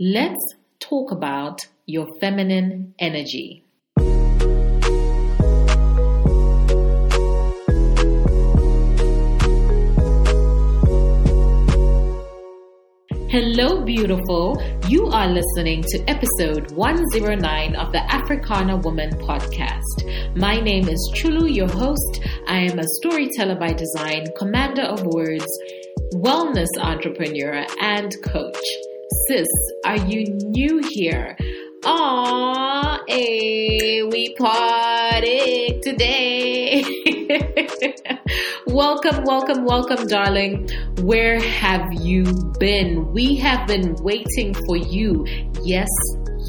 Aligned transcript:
Let's 0.00 0.56
talk 0.80 1.12
about 1.12 1.68
your 1.86 2.18
feminine 2.18 2.94
energy. 2.98 3.62
Hello, 13.28 13.84
beautiful. 13.84 14.60
You 14.88 15.06
are 15.06 15.28
listening 15.28 15.84
to 15.84 16.04
episode 16.08 16.72
109 16.72 17.76
of 17.76 17.92
the 17.92 18.02
Africana 18.12 18.78
Woman 18.78 19.10
podcast. 19.10 20.36
My 20.36 20.58
name 20.58 20.88
is 20.88 21.12
Chulu, 21.14 21.54
your 21.54 21.68
host. 21.68 22.20
I 22.48 22.62
am 22.62 22.80
a 22.80 22.84
storyteller 23.00 23.54
by 23.54 23.72
design, 23.72 24.26
commander 24.36 24.82
of 24.82 25.06
words, 25.06 25.46
wellness 26.14 26.66
entrepreneur, 26.80 27.64
and 27.80 28.12
coach. 28.24 28.58
Sis, 29.28 29.48
are 29.86 29.96
you 29.96 30.24
new 30.50 30.82
here? 30.90 31.36
Aww, 31.82 32.98
hey, 33.08 34.00
eh, 34.00 34.08
we 34.10 34.34
party 34.34 35.80
today. 35.82 36.84
welcome, 38.66 39.24
welcome, 39.24 39.64
welcome, 39.64 40.06
darling. 40.08 40.68
Where 41.00 41.40
have 41.40 41.90
you 42.02 42.24
been? 42.58 43.12
We 43.12 43.36
have 43.36 43.66
been 43.66 43.94
waiting 44.00 44.52
for 44.66 44.76
you. 44.76 45.24
Yes, 45.62 45.88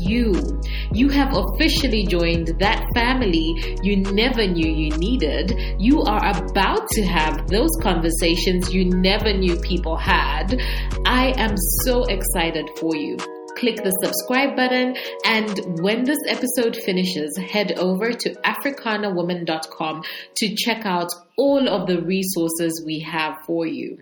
you. 0.06 0.62
You 0.92 1.10
have 1.10 1.34
officially 1.34 2.06
joined 2.06 2.60
that 2.60 2.86
family 2.94 3.78
you 3.84 3.98
never 3.98 4.48
knew 4.48 4.72
you 4.72 4.96
needed. 4.98 5.54
You 5.80 6.02
are 6.04 6.26
about 6.26 6.88
to 6.90 7.04
have 7.06 7.48
those 7.48 7.72
conversations 7.82 8.74
you 8.74 8.86
never 8.86 9.34
knew 9.34 9.58
people 9.60 9.98
had. 9.98 10.62
I 11.06 11.34
am 11.38 11.56
so 11.84 12.04
excited 12.06 12.70
for 12.80 12.96
you 12.96 13.18
click 13.58 13.78
the 13.78 13.92
subscribe 14.04 14.56
button. 14.56 14.96
And 15.26 15.82
when 15.82 16.04
this 16.04 16.20
episode 16.28 16.76
finishes, 16.76 17.38
head 17.38 17.74
over 17.78 18.12
to 18.12 18.30
africanawoman.com 18.44 20.04
to 20.36 20.56
check 20.56 20.86
out 20.86 21.10
all 21.38 21.68
of 21.68 21.88
the 21.88 22.02
resources 22.02 22.84
we 22.86 23.00
have 23.00 23.38
for 23.46 23.66
you. 23.66 23.98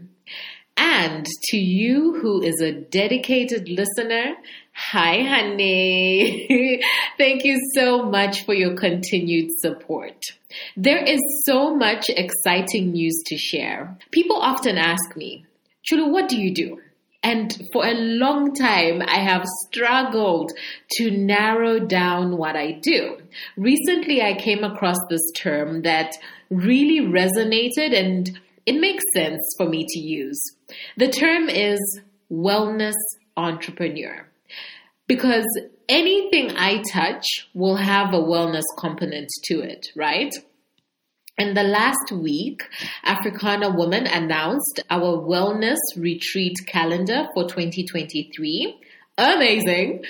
And 0.75 1.25
to 1.25 1.57
you 1.57 2.19
who 2.19 2.41
is 2.41 2.59
a 2.61 2.71
dedicated 2.71 3.69
listener, 3.69 4.33
hi 4.73 5.21
honey. 5.21 6.81
Thank 7.17 7.45
you 7.45 7.59
so 7.75 8.03
much 8.03 8.45
for 8.45 8.53
your 8.53 8.75
continued 8.75 9.51
support. 9.59 10.23
There 10.75 11.03
is 11.03 11.19
so 11.45 11.75
much 11.75 12.09
exciting 12.09 12.91
news 12.91 13.21
to 13.27 13.37
share. 13.37 13.97
People 14.11 14.37
often 14.37 14.77
ask 14.77 15.15
me, 15.15 15.45
Chulu, 15.89 16.11
what 16.11 16.27
do 16.27 16.39
you 16.39 16.53
do? 16.53 16.81
And 17.21 17.69
for 17.71 17.85
a 17.85 17.93
long 17.93 18.53
time, 18.53 19.01
I 19.01 19.19
have 19.19 19.45
struggled 19.65 20.51
to 20.97 21.11
narrow 21.11 21.79
down 21.79 22.37
what 22.37 22.57
I 22.57 22.71
do. 22.81 23.17
Recently, 23.55 24.21
I 24.21 24.33
came 24.33 24.63
across 24.63 24.97
this 25.09 25.31
term 25.37 25.83
that 25.83 26.15
really 26.49 26.99
resonated 26.99 27.97
and 27.97 28.39
it 28.65 28.79
makes 28.79 29.03
sense 29.13 29.41
for 29.57 29.67
me 29.67 29.85
to 29.87 29.99
use. 29.99 30.41
The 30.97 31.09
term 31.09 31.47
is 31.47 31.79
wellness 32.29 32.95
entrepreneur 33.37 34.27
because 35.07 35.45
anything 35.89 36.51
I 36.55 36.83
touch 36.91 37.49
will 37.53 37.75
have 37.75 38.13
a 38.13 38.21
wellness 38.21 38.63
component 38.79 39.29
to 39.45 39.61
it, 39.61 39.87
right? 39.95 40.33
In 41.37 41.55
the 41.55 41.63
last 41.63 42.11
week, 42.11 42.61
Africana 43.03 43.71
Woman 43.71 44.05
announced 44.05 44.81
our 44.89 45.17
wellness 45.17 45.79
retreat 45.97 46.55
calendar 46.67 47.27
for 47.33 47.43
2023. 47.43 48.79
Amazing. 49.17 50.03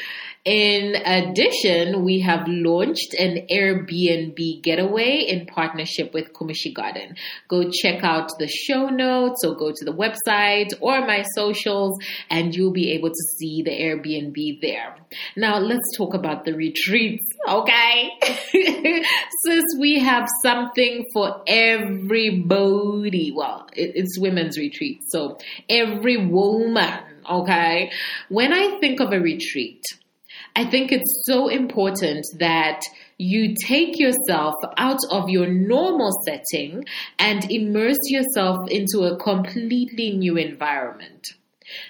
In 0.45 0.97
addition, 1.05 2.03
we 2.03 2.19
have 2.19 2.45
launched 2.49 3.13
an 3.13 3.47
Airbnb 3.49 4.61
getaway 4.61 5.19
in 5.19 5.45
partnership 5.45 6.13
with 6.13 6.33
Kumishi 6.33 6.73
Garden. 6.73 7.16
Go 7.47 7.72
check 7.72 8.03
out 8.03 8.29
the 8.40 8.50
show 8.50 8.90
notes 8.90 9.45
or 9.45 9.56
go 9.56 9.72
to 9.73 9.85
the 9.85 9.94
website 9.94 10.73
or 10.81 11.07
my 11.07 11.22
socials 11.34 11.97
and 12.29 12.53
you'll 12.53 12.73
be 12.73 12.91
able 12.91 13.07
to 13.07 13.23
see 13.38 13.62
the 13.62 13.72
Airbnb 13.72 14.59
there. 14.59 14.97
Now 15.38 15.59
let's 15.59 15.95
talk 15.95 16.13
about 16.13 16.44
the 16.44 16.53
retreats, 16.56 17.25
okay? 17.47 18.09
Since 19.45 19.78
we 19.79 20.00
have 20.00 20.28
something 20.41 21.06
for 21.13 21.41
everybody. 21.47 23.31
Well, 23.34 23.69
it's 23.72 24.19
women's 24.19 24.57
retreat, 24.57 25.03
so 25.07 25.38
every 25.69 26.28
woman, 26.28 27.00
okay? 27.31 27.91
When 28.28 28.51
I 28.51 28.78
think 28.81 29.00
of 29.00 29.13
a 29.13 29.22
retreat, 29.22 29.81
I 30.56 30.66
think 30.66 30.91
it's 30.91 31.24
so 31.25 31.47
important 31.47 32.25
that 32.38 32.81
you 33.18 33.56
take 33.56 34.00
yourself 34.00 34.53
out 34.78 35.00
of 35.09 35.30
your 35.30 35.47
normal 35.47 36.12
setting 36.25 36.86
and 37.18 37.50
immerse 37.52 37.97
yourself 38.08 38.69
into 38.69 39.00
a 39.03 39.18
completely 39.18 40.12
new 40.12 40.38
environment. 40.38 41.30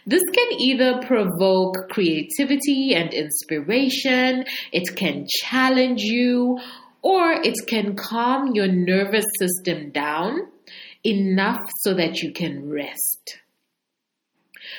This 0.06 0.23
can 0.34 0.62
either 0.62 1.02
provoke 1.06 1.90
creativity 1.90 2.96
and 2.96 3.13
inspiration, 3.13 4.46
it 4.72 4.96
can 4.96 5.28
challenge 5.28 6.02
you, 6.02 6.59
or 7.02 7.34
it 7.34 7.57
can 7.68 7.96
calm 7.96 8.56
your 8.56 8.68
nervous 8.68 9.25
system 9.38 9.91
down 9.91 10.47
enough 11.03 11.59
so 11.81 11.94
that 11.96 12.22
you 12.22 12.31
can 12.31 12.69
rest. 12.69 13.40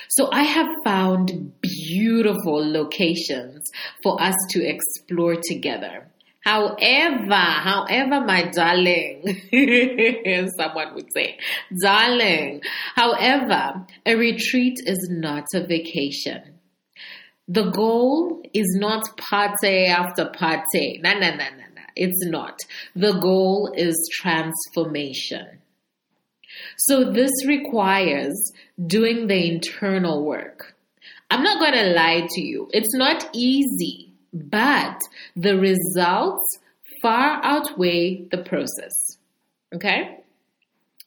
So 0.08 0.30
I 0.32 0.42
have 0.42 0.68
found 0.84 1.52
beautiful 1.88 2.72
locations 2.72 3.70
for 4.02 4.20
us 4.20 4.34
to 4.50 4.64
explore 4.64 5.36
together. 5.42 6.06
However, 6.44 7.34
however, 7.34 8.20
my 8.20 8.50
darling, 8.50 9.24
someone 10.58 10.94
would 10.94 11.10
say, 11.14 11.38
darling, 11.82 12.60
however, 12.94 13.86
a 14.04 14.14
retreat 14.14 14.78
is 14.84 15.08
not 15.10 15.44
a 15.54 15.66
vacation. 15.66 16.42
The 17.48 17.70
goal 17.70 18.42
is 18.52 18.76
not 18.78 19.16
party 19.16 19.86
after 19.86 20.26
party. 20.26 21.00
No, 21.02 21.12
no, 21.12 21.30
no, 21.30 21.36
no, 21.36 21.66
no. 21.74 21.82
It's 21.96 22.26
not. 22.26 22.58
The 22.94 23.12
goal 23.12 23.72
is 23.74 23.96
transformation. 24.12 25.60
So 26.76 27.10
this 27.10 27.32
requires 27.46 28.52
doing 28.86 29.28
the 29.28 29.50
internal 29.50 30.24
work. 30.24 30.73
I'm 31.34 31.42
not 31.42 31.58
going 31.58 31.72
to 31.72 31.94
lie 31.94 32.28
to 32.30 32.40
you. 32.40 32.68
It's 32.72 32.94
not 32.94 33.28
easy, 33.32 34.12
but 34.32 35.00
the 35.34 35.58
results 35.58 36.60
far 37.02 37.40
outweigh 37.42 38.28
the 38.30 38.38
process. 38.38 39.18
Okay? 39.74 40.20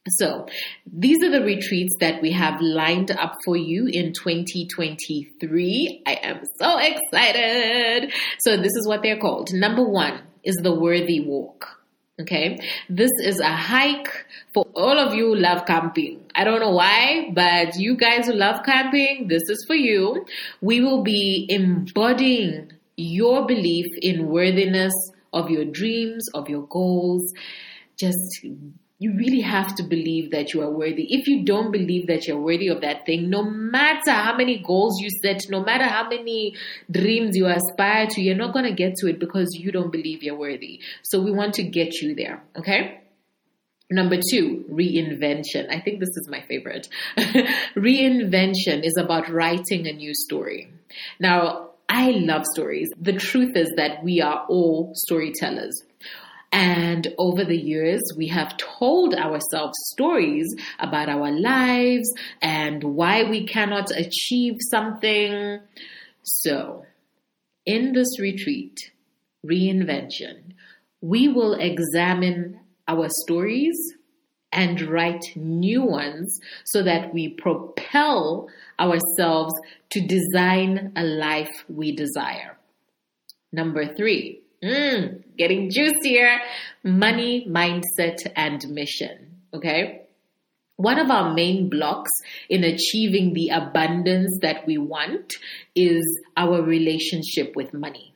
So, 0.10 0.48
these 0.86 1.24
are 1.24 1.32
the 1.32 1.46
retreats 1.46 1.96
that 2.02 2.22
we 2.22 2.34
have 2.34 2.60
lined 2.60 3.10
up 3.10 3.38
for 3.46 3.56
you 3.56 3.86
in 3.86 4.12
2023. 4.12 6.04
I 6.06 6.20
am 6.22 6.42
so 6.60 6.78
excited. 6.78 8.12
So, 8.40 8.58
this 8.58 8.76
is 8.76 8.86
what 8.86 9.04
they're 9.04 9.20
called. 9.20 9.54
Number 9.54 9.84
one 9.84 10.24
is 10.44 10.58
the 10.58 10.76
Worthy 10.76 11.22
Walk. 11.22 11.78
Okay. 12.20 12.60
This 12.90 13.12
is 13.24 13.40
a 13.40 13.56
hike 13.56 14.26
for 14.54 14.66
all 14.76 15.00
of 15.00 15.14
you 15.14 15.28
who 15.28 15.36
love 15.36 15.66
camping. 15.66 16.27
I 16.38 16.44
don't 16.44 16.60
know 16.60 16.72
why, 16.72 17.32
but 17.34 17.76
you 17.78 17.98
guys 17.98 18.28
who 18.28 18.34
love 18.34 18.64
camping, 18.64 19.28
this 19.28 19.42
is 19.50 19.66
for 19.66 19.74
you. 19.74 20.24
We 20.62 20.82
will 20.82 21.02
be 21.02 21.48
embodying 21.50 22.74
your 22.96 23.48
belief 23.48 23.88
in 24.04 24.28
worthiness 24.28 24.94
of 25.34 25.50
your 25.50 25.66
dreams, 25.66 26.28
of 26.36 26.48
your 26.48 26.68
goals. 26.68 27.34
Just 27.98 28.46
you 29.00 29.14
really 29.16 29.42
have 29.42 29.76
to 29.78 29.84
believe 29.84 30.30
that 30.32 30.54
you 30.54 30.62
are 30.62 30.70
worthy. 30.70 31.08
If 31.10 31.28
you 31.28 31.44
don't 31.44 31.72
believe 31.72 32.06
that 32.06 32.28
you're 32.28 32.40
worthy 32.40 32.68
of 32.68 32.82
that 32.82 33.08
thing, 33.08 33.32
no 33.32 33.44
matter 33.44 34.12
how 34.12 34.36
many 34.38 34.60
goals 34.60 35.00
you 35.02 35.10
set, 35.24 35.42
no 35.50 35.64
matter 35.64 35.86
how 35.86 36.08
many 36.08 36.56
dreams 36.90 37.36
you 37.36 37.48
aspire 37.48 38.06
to, 38.08 38.22
you're 38.22 38.36
not 38.36 38.54
going 38.54 38.66
to 38.66 38.74
get 38.74 38.96
to 38.98 39.08
it 39.08 39.20
because 39.20 39.50
you 39.54 39.72
don't 39.72 39.92
believe 39.92 40.22
you're 40.22 40.38
worthy. 40.38 40.82
So 41.02 41.20
we 41.20 41.32
want 41.32 41.56
to 41.56 41.64
get 41.64 41.96
you 42.02 42.14
there, 42.14 42.44
okay? 42.56 43.02
Number 43.90 44.18
two, 44.18 44.66
reinvention. 44.70 45.70
I 45.70 45.80
think 45.80 46.00
this 46.00 46.16
is 46.18 46.28
my 46.30 46.42
favorite. 46.42 46.90
reinvention 47.76 48.84
is 48.84 48.98
about 48.98 49.30
writing 49.30 49.88
a 49.88 49.94
new 49.94 50.14
story. 50.14 50.70
Now, 51.20 51.70
I 51.88 52.12
love 52.12 52.44
stories. 52.54 52.90
The 53.00 53.14
truth 53.14 53.56
is 53.56 53.72
that 53.78 54.04
we 54.04 54.22
are 54.22 54.46
all 54.50 54.92
storytellers. 54.94 55.84
And 56.52 57.14
over 57.18 57.46
the 57.46 57.58
years, 57.58 58.02
we 58.18 58.28
have 58.28 58.58
told 58.58 59.14
ourselves 59.14 59.78
stories 59.92 60.48
about 60.80 61.08
our 61.08 61.32
lives 61.32 62.12
and 62.42 62.84
why 62.84 63.24
we 63.24 63.46
cannot 63.46 63.92
achieve 63.92 64.56
something. 64.70 65.60
So, 66.24 66.86
in 67.66 67.94
this 67.94 68.20
retreat, 68.20 68.78
reinvention, 69.46 70.54
we 71.02 71.28
will 71.28 71.54
examine 71.54 72.60
our 72.88 73.08
stories 73.24 73.78
and 74.52 74.82
write 74.82 75.24
new 75.36 75.84
ones 75.84 76.40
so 76.64 76.82
that 76.84 77.14
we 77.14 77.30
propel 77.30 78.48
ourselves 78.80 79.54
to 79.90 80.02
design 80.02 80.94
a 80.96 81.04
life 81.04 81.66
we 81.68 81.96
desire. 81.96 82.58
Number 83.52 83.94
three, 83.96 84.42
mm, 84.64 85.24
getting 85.38 85.70
juicier, 85.70 86.40
money, 86.84 87.46
mindset, 87.50 88.32
and 88.36 88.68
mission. 88.70 89.38
Okay. 89.54 90.04
One 90.78 91.00
of 91.00 91.10
our 91.10 91.34
main 91.34 91.70
blocks 91.70 92.12
in 92.50 92.64
achieving 92.64 93.34
the 93.34 93.50
abundance 93.50 94.38
that 94.42 94.66
we 94.68 94.78
want 94.78 95.34
is 95.76 96.04
our 96.36 96.62
relationship 96.62 97.56
with 97.56 97.74
money. 97.74 98.14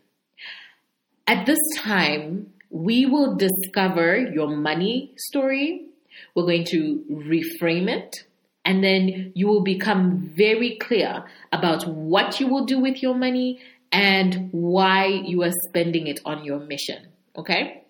At 1.25 1.47
this 1.47 1.59
time, 1.77 2.53
we 2.71 3.05
will 3.05 3.35
discover 3.35 4.17
your 4.17 4.47
money 4.47 5.13
story. 5.17 5.87
We're 6.35 6.43
going 6.43 6.65
to 6.65 7.03
reframe 7.11 7.89
it. 7.89 8.23
And 8.63 8.83
then 8.83 9.33
you 9.35 9.47
will 9.47 9.63
become 9.63 10.31
very 10.35 10.77
clear 10.77 11.25
about 11.51 11.87
what 11.87 12.39
you 12.39 12.47
will 12.47 12.65
do 12.65 12.79
with 12.79 13.01
your 13.01 13.15
money 13.15 13.59
and 13.91 14.49
why 14.51 15.07
you 15.07 15.43
are 15.43 15.51
spending 15.67 16.07
it 16.07 16.19
on 16.25 16.45
your 16.45 16.59
mission. 16.59 17.07
Okay? 17.35 17.83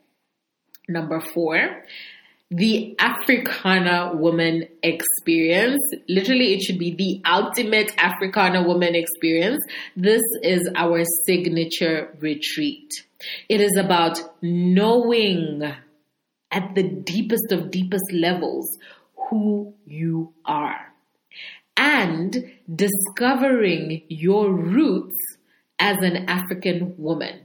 Number 0.88 1.20
four, 1.20 1.84
the 2.52 2.96
Africana 3.00 4.12
woman 4.14 4.68
experience. 4.84 5.82
Literally, 6.10 6.54
it 6.54 6.62
should 6.62 6.78
be 6.78 6.94
the 6.94 7.22
ultimate 7.30 7.94
Africana 7.98 8.62
woman 8.62 8.94
experience. 8.94 9.64
This 9.96 10.22
is 10.44 10.70
our 10.76 11.04
signature 11.26 12.14
retreat. 12.20 12.92
It 13.48 13.62
is 13.62 13.78
about 13.78 14.20
knowing 14.42 15.64
at 16.52 16.76
the 16.76 16.84
deepest 16.84 17.54
of 17.54 17.72
deepest 17.72 18.12
levels 18.12 18.78
who 19.30 19.74
you 19.86 20.34
are 20.44 20.94
and 21.78 22.52
discovering 22.76 24.04
your 24.10 24.52
roots 24.52 25.16
as 25.80 25.98
an 26.00 26.30
African 26.30 26.96
woman. 26.98 27.40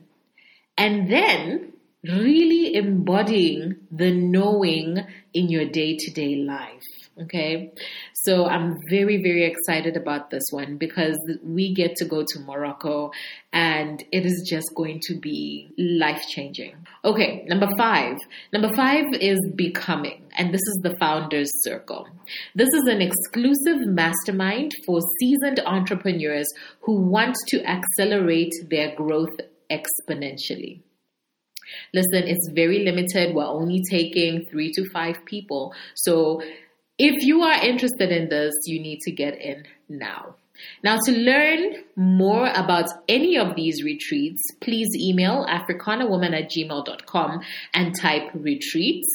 And 0.77 1.11
then 1.11 1.73
really 2.09 2.75
embodying 2.75 3.77
the 3.91 4.13
knowing 4.13 4.99
in 5.35 5.49
your 5.49 5.67
day 5.67 5.97
to 5.99 6.11
day 6.13 6.37
life. 6.37 6.83
Okay. 7.23 7.73
So 8.13 8.45
I'm 8.47 8.77
very, 8.91 9.23
very 9.23 9.47
excited 9.47 9.97
about 9.97 10.29
this 10.29 10.43
one 10.51 10.77
because 10.77 11.17
we 11.43 11.73
get 11.73 11.97
to 11.97 12.05
go 12.05 12.23
to 12.23 12.41
Morocco 12.41 13.11
and 13.55 14.05
it 14.13 14.27
is 14.27 14.47
just 14.47 14.67
going 14.75 15.01
to 15.05 15.19
be 15.19 15.73
life 15.79 16.23
changing. 16.29 16.77
Okay. 17.07 17.47
Number 17.49 17.69
five. 17.79 18.17
Number 18.53 18.69
five 18.77 19.07
is 19.19 19.41
becoming, 19.55 20.25
and 20.37 20.53
this 20.53 20.61
is 20.61 20.81
the 20.83 20.95
founders 21.01 21.49
circle. 21.63 22.07
This 22.55 22.69
is 22.69 22.85
an 22.87 23.01
exclusive 23.01 23.87
mastermind 23.87 24.73
for 24.85 25.01
seasoned 25.21 25.61
entrepreneurs 25.65 26.49
who 26.83 27.01
want 27.01 27.35
to 27.49 27.65
accelerate 27.65 28.53
their 28.69 28.95
growth 28.95 29.37
exponentially. 29.71 30.81
Listen, 31.93 32.29
it's 32.29 32.49
very 32.55 32.81
limited. 32.81 33.35
We're 33.35 33.45
only 33.45 33.83
taking 33.91 34.47
three 34.47 34.73
to 34.73 34.89
five 34.91 35.25
people. 35.25 35.75
So 35.95 36.43
if 36.99 37.25
you 37.25 37.43
are 37.43 37.65
interested 37.65 38.11
in 38.11 38.29
this, 38.29 38.55
you 38.65 38.81
need 38.81 39.01
to 39.01 39.13
get 39.13 39.41
in 39.41 39.65
now. 39.89 40.37
Now, 40.83 40.97
to 41.05 41.13
learn 41.13 41.85
more 41.97 42.49
about 42.49 42.87
any 43.09 43.37
of 43.37 43.57
these 43.57 43.83
retreats, 43.83 44.41
please 44.61 44.89
email 44.97 45.47
africanawoman 45.47 46.35
at 46.35 46.51
gmail.com 46.51 47.41
and 47.75 47.95
type 47.95 48.31
retreats. 48.35 49.09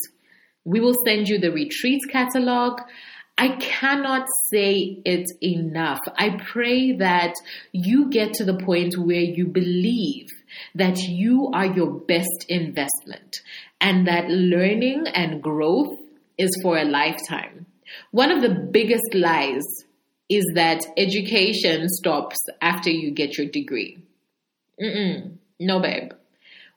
We 0.64 0.80
will 0.80 0.94
send 1.06 1.28
you 1.28 1.40
the 1.40 1.52
retreats 1.52 2.06
catalog. 2.06 2.82
I 3.38 3.56
cannot 3.56 4.28
say 4.52 5.02
it 5.04 5.28
enough. 5.42 6.00
I 6.16 6.38
pray 6.52 6.92
that 6.98 7.34
you 7.72 8.10
get 8.10 8.34
to 8.36 8.46
the 8.46 8.58
point 8.58 8.98
where 8.98 9.22
you 9.22 9.48
believe 9.48 10.28
that 10.76 10.98
you 10.98 11.50
are 11.54 11.66
your 11.66 11.92
best 11.92 12.46
investment 12.50 13.42
and 13.80 14.08
that 14.08 14.30
learning 14.30 15.08
and 15.08 15.42
growth 15.42 15.98
is 16.38 16.50
for 16.62 16.78
a 16.78 16.86
lifetime. 16.86 17.66
One 18.12 18.32
of 18.32 18.42
the 18.42 18.68
biggest 18.72 19.14
lies 19.14 19.64
is 20.30 20.46
that 20.56 20.86
education 20.98 21.90
stops 21.90 22.38
after 22.62 22.90
you 22.90 23.12
get 23.12 23.38
your 23.38 23.48
degree. 23.48 23.98
Mm-mm. 24.82 25.38
No, 25.60 25.80
babe. 25.80 26.12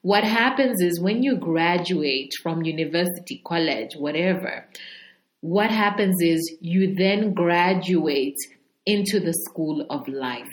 What 0.02 0.24
happens 0.24 0.82
is 0.82 1.00
when 1.00 1.22
you 1.22 1.36
graduate 1.36 2.32
from 2.42 2.64
university, 2.64 3.40
college, 3.44 3.94
whatever, 3.96 4.66
what 5.40 5.70
happens 5.70 6.16
is 6.20 6.56
you 6.60 6.94
then 6.94 7.32
graduate 7.32 8.36
into 8.86 9.20
the 9.20 9.32
school 9.48 9.86
of 9.88 10.06
life. 10.08 10.50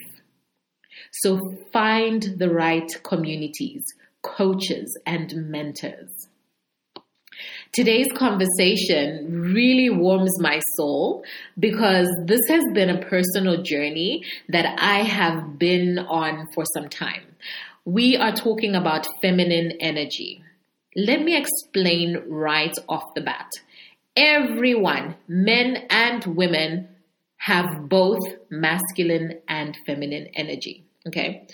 So 1.12 1.40
find 1.72 2.24
the 2.38 2.50
right 2.50 2.90
communities, 3.04 3.84
coaches, 4.22 4.98
and 5.06 5.34
mentors. 5.36 6.28
Today's 7.72 8.12
conversation 8.14 9.54
really 9.54 9.90
warms 9.90 10.38
my 10.40 10.62
soul 10.76 11.24
because 11.58 12.08
this 12.26 12.42
has 12.50 12.64
been 12.74 12.90
a 12.90 13.02
personal 13.06 13.64
journey 13.64 14.24
that 14.50 14.76
I 14.78 15.04
have 15.04 15.58
been 15.58 16.00
on 16.00 16.48
for 16.54 16.66
some 16.74 16.90
time. 16.90 17.24
We 17.86 18.18
are 18.18 18.34
talking 18.34 18.76
about 18.76 19.08
feminine 19.22 19.72
energy. 19.80 20.44
Let 20.96 21.24
me 21.24 21.38
explain 21.38 22.22
right 22.28 22.76
off 22.90 23.14
the 23.16 23.22
bat. 23.22 23.50
Everyone, 24.18 25.16
men 25.30 25.88
and 25.90 26.26
women, 26.26 26.90
have 27.42 27.90
both 27.90 28.20
masculine 28.52 29.40
and 29.48 29.76
feminine 29.88 30.28
energy. 30.36 30.86
Okay. 31.08 31.48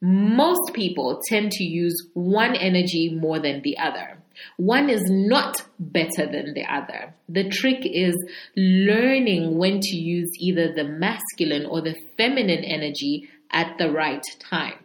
Most 0.00 0.72
people 0.72 1.20
tend 1.28 1.50
to 1.50 1.64
use 1.64 1.96
one 2.14 2.54
energy 2.54 3.12
more 3.12 3.40
than 3.40 3.62
the 3.62 3.76
other. 3.76 4.18
One 4.56 4.88
is 4.88 5.02
not 5.08 5.62
better 5.80 6.30
than 6.30 6.54
the 6.54 6.64
other. 6.72 7.14
The 7.28 7.48
trick 7.48 7.80
is 7.82 8.14
learning 8.54 9.58
when 9.58 9.80
to 9.80 9.96
use 9.96 10.30
either 10.38 10.72
the 10.72 10.84
masculine 10.84 11.66
or 11.66 11.80
the 11.80 11.96
feminine 12.16 12.62
energy 12.62 13.28
at 13.50 13.78
the 13.78 13.90
right 13.90 14.22
time. 14.38 14.78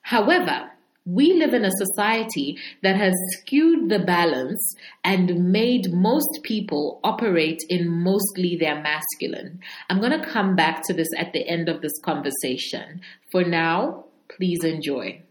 However, 0.00 0.70
we 1.06 1.34
live 1.34 1.54
in 1.54 1.64
a 1.64 1.70
society 1.70 2.58
that 2.82 2.96
has 2.96 3.14
skewed 3.38 3.88
the 3.88 4.00
balance 4.00 4.74
and 5.04 5.52
made 5.52 5.92
most 5.92 6.40
people 6.42 7.00
operate 7.04 7.62
in 7.68 7.88
mostly 7.88 8.56
their 8.56 8.82
masculine. 8.82 9.60
I'm 9.88 10.00
going 10.00 10.20
to 10.20 10.26
come 10.26 10.56
back 10.56 10.82
to 10.86 10.92
this 10.92 11.08
at 11.16 11.32
the 11.32 11.48
end 11.48 11.68
of 11.68 11.80
this 11.80 11.98
conversation. 12.04 13.00
For 13.30 13.44
now, 13.44 14.04
please 14.28 14.64
enjoy. 14.64 15.22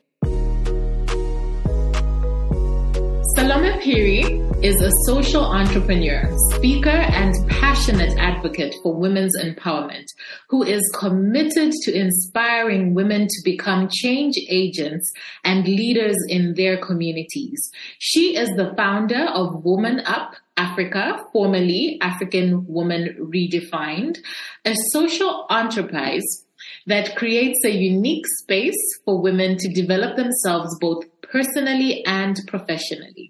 Salome 3.46 3.80
Phiri 3.80 4.64
is 4.66 4.82
a 4.82 4.90
social 5.06 5.44
entrepreneur, 5.46 6.28
speaker, 6.54 6.90
and 6.90 7.36
passionate 7.48 8.18
advocate 8.18 8.74
for 8.82 8.96
women's 8.96 9.38
empowerment 9.38 10.08
who 10.50 10.64
is 10.64 10.82
committed 10.98 11.72
to 11.84 11.96
inspiring 11.96 12.96
women 12.96 13.28
to 13.28 13.42
become 13.44 13.88
change 13.88 14.34
agents 14.50 15.12
and 15.44 15.64
leaders 15.64 16.16
in 16.28 16.56
their 16.56 16.84
communities. 16.84 17.70
She 18.00 18.36
is 18.36 18.50
the 18.56 18.74
founder 18.76 19.28
of 19.28 19.64
Woman 19.64 20.00
Up 20.08 20.34
Africa, 20.58 21.24
formerly 21.32 22.00
African 22.02 22.66
Woman 22.66 23.16
Redefined, 23.32 24.18
a 24.66 24.74
social 24.92 25.46
enterprise 25.52 26.46
that 26.88 27.16
creates 27.16 27.60
a 27.66 27.70
unique 27.70 28.26
space 28.42 29.00
for 29.04 29.22
women 29.22 29.58
to 29.58 29.74
develop 29.74 30.16
themselves 30.16 30.76
both 30.80 31.04
personally 31.36 32.02
and 32.06 32.40
professionally. 32.48 33.30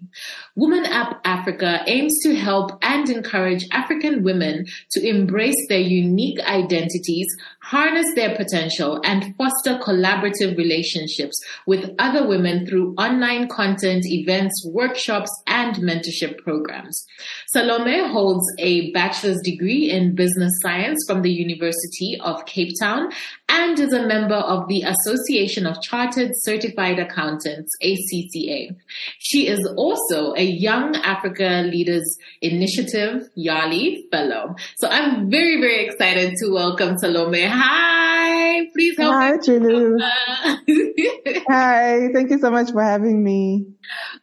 Woman 0.54 0.86
Up 0.86 1.20
Africa 1.24 1.82
aims 1.88 2.16
to 2.22 2.36
help 2.36 2.78
and 2.82 3.10
encourage 3.10 3.66
African 3.72 4.22
women 4.22 4.64
to 4.92 5.04
embrace 5.04 5.66
their 5.68 5.80
unique 5.80 6.38
identities, 6.46 7.26
harness 7.62 8.06
their 8.14 8.36
potential, 8.36 9.00
and 9.02 9.34
foster 9.36 9.80
collaborative 9.84 10.56
relationships 10.56 11.36
with 11.66 11.90
other 11.98 12.28
women 12.28 12.64
through 12.64 12.94
online 12.94 13.48
content, 13.48 14.06
events, 14.06 14.54
workshops, 14.72 15.30
and 15.48 15.74
mentorship 15.76 16.38
programs. 16.38 17.04
Salome 17.48 18.08
holds 18.12 18.46
a 18.60 18.92
bachelor's 18.92 19.40
degree 19.42 19.90
in 19.90 20.14
business 20.14 20.52
science 20.62 21.04
from 21.08 21.22
the 21.22 21.32
University 21.32 22.16
of 22.22 22.46
Cape 22.46 22.72
Town 22.78 23.10
and 23.56 23.78
is 23.80 23.92
a 23.92 24.06
member 24.06 24.34
of 24.34 24.68
the 24.68 24.82
Association 24.82 25.66
of 25.66 25.80
Chartered 25.80 26.32
Certified 26.34 26.98
Accountants, 26.98 27.72
ACCA. 27.82 28.76
She 29.18 29.48
is 29.48 29.66
also 29.76 30.34
a 30.34 30.42
Young 30.42 30.94
Africa 30.96 31.62
Leaders 31.64 32.18
Initiative 32.42 33.30
YALI 33.36 34.10
Fellow. 34.10 34.56
So 34.76 34.88
I'm 34.88 35.30
very, 35.30 35.58
very 35.58 35.86
excited 35.86 36.34
to 36.40 36.50
welcome 36.50 36.98
Salome. 36.98 37.46
Hi, 37.46 38.66
please 38.74 38.98
help 38.98 39.14
Hi, 39.14 39.32
Chulu. 39.38 40.00
Hi, 41.48 42.08
thank 42.12 42.30
you 42.30 42.38
so 42.38 42.50
much 42.50 42.72
for 42.72 42.82
having 42.82 43.24
me. 43.24 43.68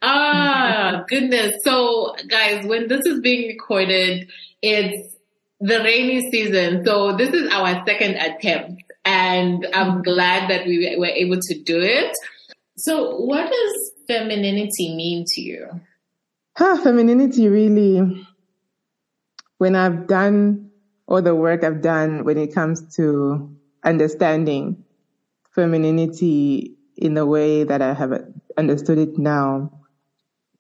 Ah, 0.03 1.05
goodness. 1.09 1.53
So 1.63 2.15
guys, 2.29 2.67
when 2.67 2.87
this 2.87 3.05
is 3.07 3.19
being 3.21 3.47
recorded, 3.47 4.29
it's 4.61 5.15
the 5.59 5.79
rainy 5.79 6.29
season. 6.29 6.85
So 6.85 7.15
this 7.17 7.29
is 7.29 7.51
our 7.51 7.83
second 7.87 8.15
attempt 8.17 8.83
and 9.05 9.67
I'm 9.74 10.01
glad 10.01 10.50
that 10.50 10.65
we 10.65 10.95
were 10.98 11.05
able 11.05 11.39
to 11.39 11.63
do 11.63 11.79
it. 11.81 12.15
So 12.77 13.17
what 13.17 13.50
does 13.50 13.91
femininity 14.07 14.95
mean 14.95 15.25
to 15.27 15.41
you? 15.41 15.81
Huh, 16.57 16.77
femininity 16.81 17.48
really, 17.48 18.25
when 19.57 19.75
I've 19.75 20.07
done 20.07 20.72
all 21.07 21.22
the 21.22 21.36
work 21.36 21.63
I've 21.63 21.81
done 21.81 22.24
when 22.24 22.38
it 22.38 22.53
comes 22.53 22.95
to 22.95 23.55
understanding 23.83 24.83
femininity 25.51 26.75
in 26.95 27.13
the 27.13 27.25
way 27.25 27.63
that 27.63 27.81
I 27.81 27.93
have 27.93 28.24
understood 28.57 28.98
it 28.98 29.17
now, 29.17 29.72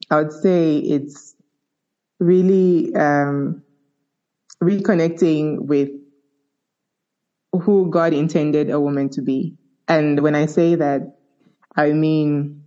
I 0.09 0.17
would 0.17 0.31
say 0.31 0.77
it's 0.77 1.35
really 2.19 2.93
um, 2.95 3.63
reconnecting 4.61 5.65
with 5.65 5.89
who 7.53 7.89
God 7.89 8.13
intended 8.13 8.69
a 8.69 8.79
woman 8.79 9.09
to 9.09 9.21
be. 9.21 9.55
And 9.87 10.19
when 10.21 10.35
I 10.35 10.47
say 10.47 10.75
that, 10.75 11.17
I 11.75 11.91
mean 11.91 12.63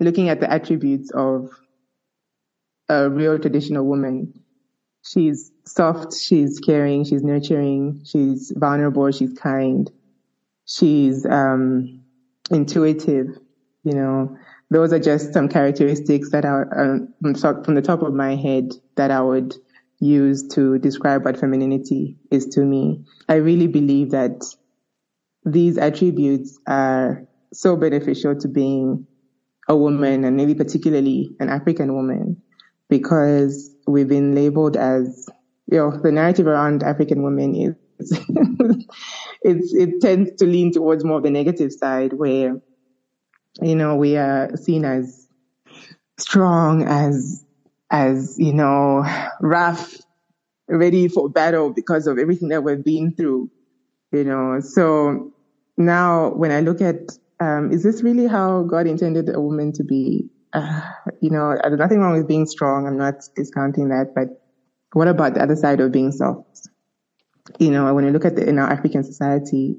looking 0.00 0.28
at 0.28 0.40
the 0.40 0.50
attributes 0.50 1.10
of 1.12 1.50
a 2.88 3.08
real 3.08 3.38
traditional 3.38 3.84
woman. 3.84 4.32
She's 5.02 5.52
soft, 5.66 6.14
she's 6.14 6.58
caring, 6.58 7.04
she's 7.04 7.22
nurturing, 7.22 8.02
she's 8.04 8.52
vulnerable, 8.56 9.10
she's 9.10 9.34
kind, 9.34 9.90
she's 10.66 11.26
um, 11.26 12.02
intuitive. 12.50 13.26
You 13.84 13.92
know, 13.92 14.38
those 14.70 14.92
are 14.92 14.98
just 14.98 15.34
some 15.34 15.48
characteristics 15.48 16.30
that 16.30 16.44
are 16.44 16.68
um, 16.80 17.14
from 17.64 17.74
the 17.74 17.82
top 17.82 18.02
of 18.02 18.14
my 18.14 18.34
head 18.34 18.72
that 18.96 19.10
I 19.10 19.20
would 19.20 19.54
use 20.04 20.46
to 20.48 20.78
describe 20.78 21.24
what 21.24 21.38
femininity 21.38 22.16
is 22.30 22.46
to 22.46 22.60
me. 22.60 23.04
I 23.28 23.34
really 23.34 23.66
believe 23.66 24.10
that 24.10 24.44
these 25.44 25.78
attributes 25.78 26.58
are 26.66 27.26
so 27.52 27.76
beneficial 27.76 28.34
to 28.40 28.48
being 28.48 29.06
a 29.68 29.76
woman 29.76 30.24
and 30.24 30.36
maybe 30.36 30.54
particularly 30.54 31.34
an 31.40 31.48
African 31.48 31.94
woman 31.94 32.42
because 32.88 33.74
we've 33.86 34.08
been 34.08 34.34
labeled 34.34 34.76
as, 34.76 35.28
you 35.70 35.78
know, 35.78 35.90
the 35.90 36.12
narrative 36.12 36.46
around 36.46 36.82
African 36.82 37.22
women 37.22 37.54
is, 37.54 38.18
it 39.42 40.00
tends 40.00 40.30
to 40.38 40.46
lean 40.46 40.72
towards 40.72 41.04
more 41.04 41.18
of 41.18 41.22
the 41.22 41.30
negative 41.30 41.72
side 41.72 42.12
where, 42.12 42.60
you 43.62 43.74
know, 43.74 43.96
we 43.96 44.16
are 44.16 44.50
seen 44.56 44.84
as 44.84 45.26
strong, 46.18 46.82
as, 46.82 47.43
as, 47.94 48.36
you 48.40 48.52
know, 48.52 49.04
rough, 49.40 49.94
ready 50.68 51.06
for 51.06 51.28
battle 51.30 51.72
because 51.72 52.08
of 52.08 52.18
everything 52.18 52.48
that 52.48 52.64
we've 52.64 52.82
been 52.82 53.14
through, 53.14 53.48
you 54.10 54.24
know. 54.24 54.58
So 54.58 55.32
now 55.76 56.30
when 56.30 56.50
I 56.50 56.60
look 56.60 56.80
at, 56.80 56.96
um, 57.38 57.70
is 57.70 57.84
this 57.84 58.02
really 58.02 58.26
how 58.26 58.64
God 58.64 58.88
intended 58.88 59.32
a 59.32 59.40
woman 59.40 59.72
to 59.74 59.84
be? 59.84 60.28
Uh, 60.52 60.82
you 61.20 61.30
know, 61.30 61.56
there's 61.62 61.78
nothing 61.78 62.00
wrong 62.00 62.16
with 62.16 62.26
being 62.26 62.46
strong. 62.46 62.88
I'm 62.88 62.98
not 62.98 63.14
discounting 63.36 63.90
that, 63.90 64.12
but 64.12 64.42
what 64.92 65.06
about 65.06 65.34
the 65.34 65.42
other 65.42 65.56
side 65.56 65.78
of 65.78 65.92
being 65.92 66.10
soft? 66.10 66.68
You 67.60 67.70
know, 67.70 67.94
when 67.94 68.04
I 68.06 68.10
look 68.10 68.24
at 68.24 68.34
the, 68.34 68.48
in 68.48 68.58
our 68.58 68.68
African 68.68 69.04
society, 69.04 69.76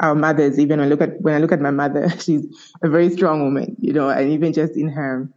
our 0.00 0.16
mothers, 0.16 0.58
even 0.58 0.80
when 0.80 0.88
I 0.88 0.90
look 0.90 1.00
at, 1.00 1.20
when 1.20 1.34
I 1.34 1.38
look 1.38 1.52
at 1.52 1.60
my 1.60 1.70
mother, 1.70 2.08
she's 2.18 2.44
a 2.82 2.88
very 2.88 3.08
strong 3.10 3.44
woman, 3.44 3.76
you 3.78 3.92
know, 3.92 4.08
and 4.08 4.32
even 4.32 4.52
just 4.52 4.76
in 4.76 4.88
her, 4.88 5.28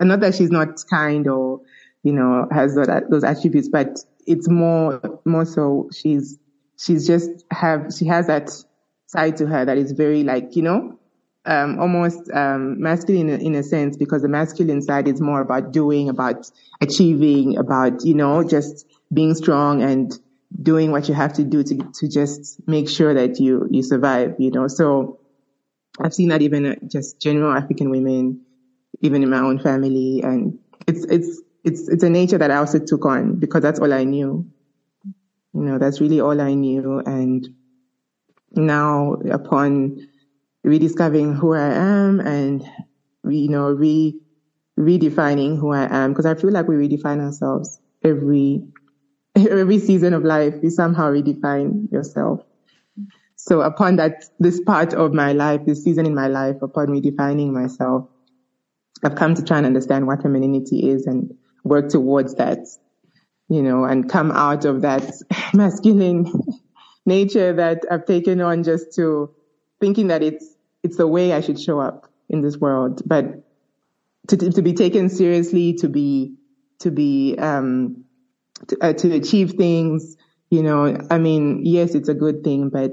and 0.00 0.08
not 0.08 0.20
that 0.20 0.34
she's 0.34 0.50
not 0.50 0.82
kind 0.90 1.26
or, 1.28 1.60
you 2.02 2.12
know, 2.12 2.46
has 2.50 2.74
those 3.10 3.24
attributes, 3.24 3.68
but 3.68 3.98
it's 4.26 4.48
more, 4.48 5.00
more 5.24 5.44
so 5.44 5.88
she's, 5.92 6.38
she's 6.78 7.06
just 7.06 7.30
have, 7.50 7.92
she 7.96 8.06
has 8.06 8.26
that 8.26 8.50
side 9.06 9.36
to 9.38 9.46
her 9.46 9.64
that 9.64 9.78
is 9.78 9.92
very 9.92 10.22
like, 10.24 10.54
you 10.56 10.62
know, 10.62 10.98
um, 11.48 11.80
almost 11.80 12.30
um, 12.32 12.80
masculine 12.80 13.30
in, 13.30 13.40
in 13.40 13.54
a 13.54 13.62
sense 13.62 13.96
because 13.96 14.22
the 14.22 14.28
masculine 14.28 14.82
side 14.82 15.08
is 15.08 15.20
more 15.20 15.40
about 15.40 15.72
doing, 15.72 16.08
about 16.08 16.50
achieving, 16.80 17.56
about 17.56 18.04
you 18.04 18.14
know 18.14 18.46
just 18.46 18.86
being 19.12 19.34
strong 19.34 19.82
and 19.82 20.18
doing 20.62 20.90
what 20.90 21.08
you 21.08 21.14
have 21.14 21.32
to 21.34 21.44
do 21.44 21.62
to 21.62 21.76
to 21.94 22.08
just 22.08 22.60
make 22.68 22.88
sure 22.88 23.14
that 23.14 23.40
you 23.40 23.66
you 23.70 23.82
survive. 23.82 24.34
You 24.38 24.50
know, 24.50 24.68
so 24.68 25.20
I've 25.98 26.14
seen 26.14 26.28
that 26.28 26.42
even 26.42 26.66
uh, 26.66 26.74
just 26.86 27.20
general 27.20 27.56
African 27.56 27.90
women, 27.90 28.42
even 29.00 29.22
in 29.22 29.30
my 29.30 29.38
own 29.38 29.58
family, 29.58 30.20
and 30.22 30.58
it's 30.86 31.04
it's 31.04 31.40
it's 31.64 31.88
it's 31.88 32.02
a 32.02 32.10
nature 32.10 32.38
that 32.38 32.50
I 32.50 32.56
also 32.56 32.78
took 32.78 33.04
on 33.04 33.38
because 33.38 33.62
that's 33.62 33.80
all 33.80 33.92
I 33.92 34.04
knew. 34.04 34.46
You 35.54 35.60
know, 35.60 35.78
that's 35.78 36.00
really 36.00 36.20
all 36.20 36.40
I 36.40 36.54
knew, 36.54 37.00
and 37.00 37.48
now 38.52 39.14
upon 39.30 40.08
rediscovering 40.64 41.34
who 41.34 41.54
I 41.54 41.72
am 41.72 42.20
and, 42.20 42.62
you 43.24 43.48
know, 43.48 43.70
re, 43.72 44.18
redefining 44.78 45.58
who 45.58 45.72
I 45.72 45.88
am. 45.94 46.14
Cause 46.14 46.26
I 46.26 46.34
feel 46.34 46.50
like 46.50 46.68
we 46.68 46.76
redefine 46.76 47.20
ourselves 47.20 47.80
every, 48.04 48.62
every 49.36 49.78
season 49.78 50.14
of 50.14 50.24
life. 50.24 50.54
You 50.62 50.70
somehow 50.70 51.10
redefine 51.10 51.90
yourself. 51.90 52.44
So 53.36 53.60
upon 53.60 53.96
that, 53.96 54.24
this 54.40 54.60
part 54.60 54.94
of 54.94 55.14
my 55.14 55.32
life, 55.32 55.64
this 55.64 55.82
season 55.82 56.06
in 56.06 56.14
my 56.14 56.28
life, 56.28 56.60
upon 56.60 56.88
redefining 56.88 57.50
myself, 57.50 58.08
I've 59.04 59.14
come 59.14 59.34
to 59.34 59.44
try 59.44 59.58
and 59.58 59.66
understand 59.66 60.06
what 60.06 60.22
femininity 60.22 60.90
is 60.90 61.06
and 61.06 61.36
work 61.64 61.88
towards 61.88 62.34
that, 62.36 62.66
you 63.48 63.62
know, 63.62 63.84
and 63.84 64.08
come 64.08 64.30
out 64.32 64.64
of 64.64 64.82
that 64.82 65.10
masculine 65.54 66.32
nature 67.06 67.52
that 67.54 67.82
I've 67.90 68.06
taken 68.06 68.40
on 68.40 68.64
just 68.64 68.94
to 68.96 69.34
thinking 69.80 70.08
that 70.08 70.22
it's 70.22 70.54
it's 70.82 70.96
the 70.96 71.06
way 71.06 71.32
I 71.32 71.40
should 71.40 71.60
show 71.60 71.80
up 71.80 72.10
in 72.28 72.40
this 72.40 72.56
world. 72.56 73.02
But 73.06 73.44
to 74.28 74.36
to 74.36 74.62
be 74.62 74.74
taken 74.74 75.08
seriously, 75.08 75.74
to 75.74 75.88
be 75.88 76.36
to 76.80 76.90
be 76.90 77.36
um, 77.38 78.04
to, 78.68 78.76
uh, 78.80 78.92
to 78.92 79.14
achieve 79.14 79.52
things, 79.52 80.16
you 80.50 80.62
know, 80.62 80.96
I 81.10 81.18
mean, 81.18 81.64
yes, 81.64 81.94
it's 81.94 82.08
a 82.08 82.14
good 82.14 82.44
thing, 82.44 82.70
but 82.70 82.92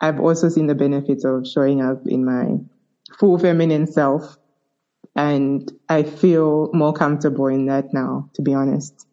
I've 0.00 0.20
also 0.20 0.48
seen 0.48 0.66
the 0.66 0.74
benefits 0.74 1.24
of 1.24 1.46
showing 1.46 1.82
up 1.82 2.06
in 2.06 2.24
my 2.24 2.58
full 3.18 3.38
feminine 3.38 3.86
self. 3.86 4.36
And 5.18 5.70
I 5.88 6.04
feel 6.04 6.70
more 6.72 6.92
comfortable 6.92 7.48
in 7.48 7.66
that 7.66 7.92
now, 7.92 8.30
to 8.34 8.42
be 8.42 8.54
honest. 8.54 9.06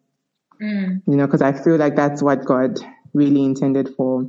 Mm. 0.62 1.02
You 1.06 1.16
know, 1.16 1.26
because 1.26 1.42
I 1.42 1.52
feel 1.52 1.76
like 1.76 1.96
that's 1.96 2.22
what 2.22 2.44
God 2.44 2.78
really 3.12 3.44
intended 3.44 3.90
for 3.96 4.26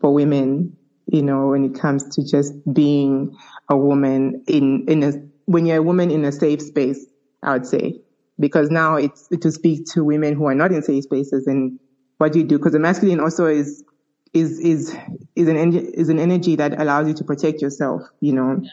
for 0.00 0.14
women 0.14 0.76
you 1.12 1.22
know, 1.22 1.48
when 1.48 1.64
it 1.64 1.78
comes 1.78 2.08
to 2.16 2.24
just 2.24 2.54
being 2.72 3.36
a 3.68 3.76
woman 3.76 4.42
in, 4.46 4.86
in 4.88 5.02
a, 5.02 5.12
when 5.44 5.66
you're 5.66 5.78
a 5.78 5.82
woman 5.82 6.10
in 6.10 6.24
a 6.24 6.32
safe 6.32 6.62
space, 6.62 7.04
I 7.42 7.52
would 7.52 7.66
say, 7.66 8.00
because 8.38 8.70
now 8.70 8.96
it's 8.96 9.28
to 9.28 9.52
speak 9.52 9.86
to 9.92 10.04
women 10.04 10.34
who 10.34 10.46
are 10.46 10.54
not 10.54 10.72
in 10.72 10.82
safe 10.82 11.04
spaces 11.04 11.46
and 11.46 11.78
what 12.18 12.32
do 12.32 12.38
you 12.38 12.46
do? 12.46 12.56
Because 12.56 12.72
the 12.72 12.78
masculine 12.78 13.20
also 13.20 13.46
is, 13.46 13.84
is, 14.32 14.58
is, 14.60 14.96
is 15.36 15.48
an, 15.48 15.56
is 15.74 16.08
an 16.08 16.18
energy 16.18 16.56
that 16.56 16.80
allows 16.80 17.08
you 17.08 17.14
to 17.14 17.24
protect 17.24 17.60
yourself, 17.60 18.02
you 18.20 18.32
know. 18.32 18.60
Yeah. 18.62 18.70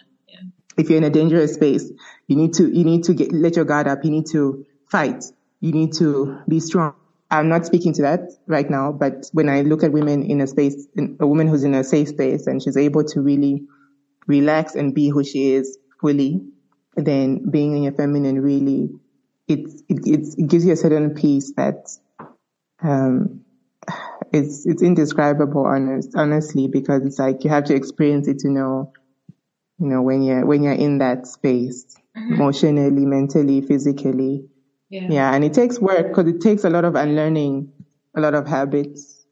If 0.80 0.90
you're 0.90 0.98
in 0.98 1.04
a 1.04 1.10
dangerous 1.10 1.56
space, 1.56 1.92
you 2.28 2.38
need 2.38 2.54
to, 2.54 2.64
you 2.64 2.86
need 2.86 3.04
to 3.04 3.14
get, 3.14 3.34
let 3.34 3.58
your 3.58 3.66
guard 3.66 3.88
up. 3.88 4.06
You 4.06 4.12
need 4.12 4.28
to 4.28 4.66
fight. 4.88 5.26
You 5.60 5.74
need 5.74 5.94
to 5.96 6.40
be 6.48 6.62
strong. 6.62 6.94
I'm 7.30 7.50
not 7.50 7.66
speaking 7.66 7.94
to 7.96 8.02
that 8.04 8.22
right 8.48 8.70
now, 8.70 8.94
but 8.94 9.30
when 9.34 9.50
I 9.50 9.62
look 9.62 9.84
at 9.84 9.92
women 9.92 10.24
in 10.24 10.40
a 10.42 10.48
space, 10.48 10.88
a 11.20 11.28
woman 11.28 11.48
who's 11.48 11.64
in 11.64 11.76
a 11.76 11.84
safe 11.84 12.08
space 12.08 12.48
and 12.48 12.64
she's 12.64 12.78
able 12.78 13.04
to 13.04 13.22
really 13.22 13.68
relax 14.26 14.76
and 14.76 14.96
be 14.96 15.10
who 15.10 15.24
she 15.24 15.52
is 15.52 15.78
fully, 16.00 16.42
then 16.96 17.50
being 17.52 17.76
in 17.76 17.84
your 17.84 17.94
feminine 17.94 18.42
really, 18.42 18.90
it, 19.48 19.60
it, 19.90 20.36
it 20.38 20.48
gives 20.48 20.66
you 20.66 20.74
a 20.74 20.78
certain 20.78 21.14
peace 21.14 21.52
that, 21.58 21.90
um, 22.82 23.42
it's, 24.32 24.66
it's 24.66 24.82
indescribable, 24.82 25.66
honest, 25.66 26.12
honestly, 26.16 26.68
because 26.68 27.04
it's 27.06 27.20
like 27.20 27.44
you 27.44 27.50
have 27.50 27.66
to 27.66 27.76
experience 27.76 28.28
it 28.28 28.40
to 28.40 28.50
know, 28.50 28.94
you 29.80 29.88
know, 29.88 30.02
when 30.02 30.22
you're, 30.22 30.46
when 30.46 30.62
you're 30.62 30.74
in 30.74 30.98
that 30.98 31.26
space, 31.26 31.98
mm-hmm. 32.18 32.34
emotionally, 32.34 33.06
mentally, 33.06 33.62
physically, 33.62 34.46
yeah. 34.90 35.08
yeah. 35.10 35.34
And 35.34 35.44
it 35.44 35.54
takes 35.54 35.80
work 35.80 36.08
because 36.10 36.28
it 36.28 36.42
takes 36.42 36.64
a 36.64 36.70
lot 36.70 36.84
of 36.86 36.96
unlearning, 36.96 37.72
a 38.16 38.22
lot 38.22 38.34
of 38.34 38.48
habits, 38.48 39.26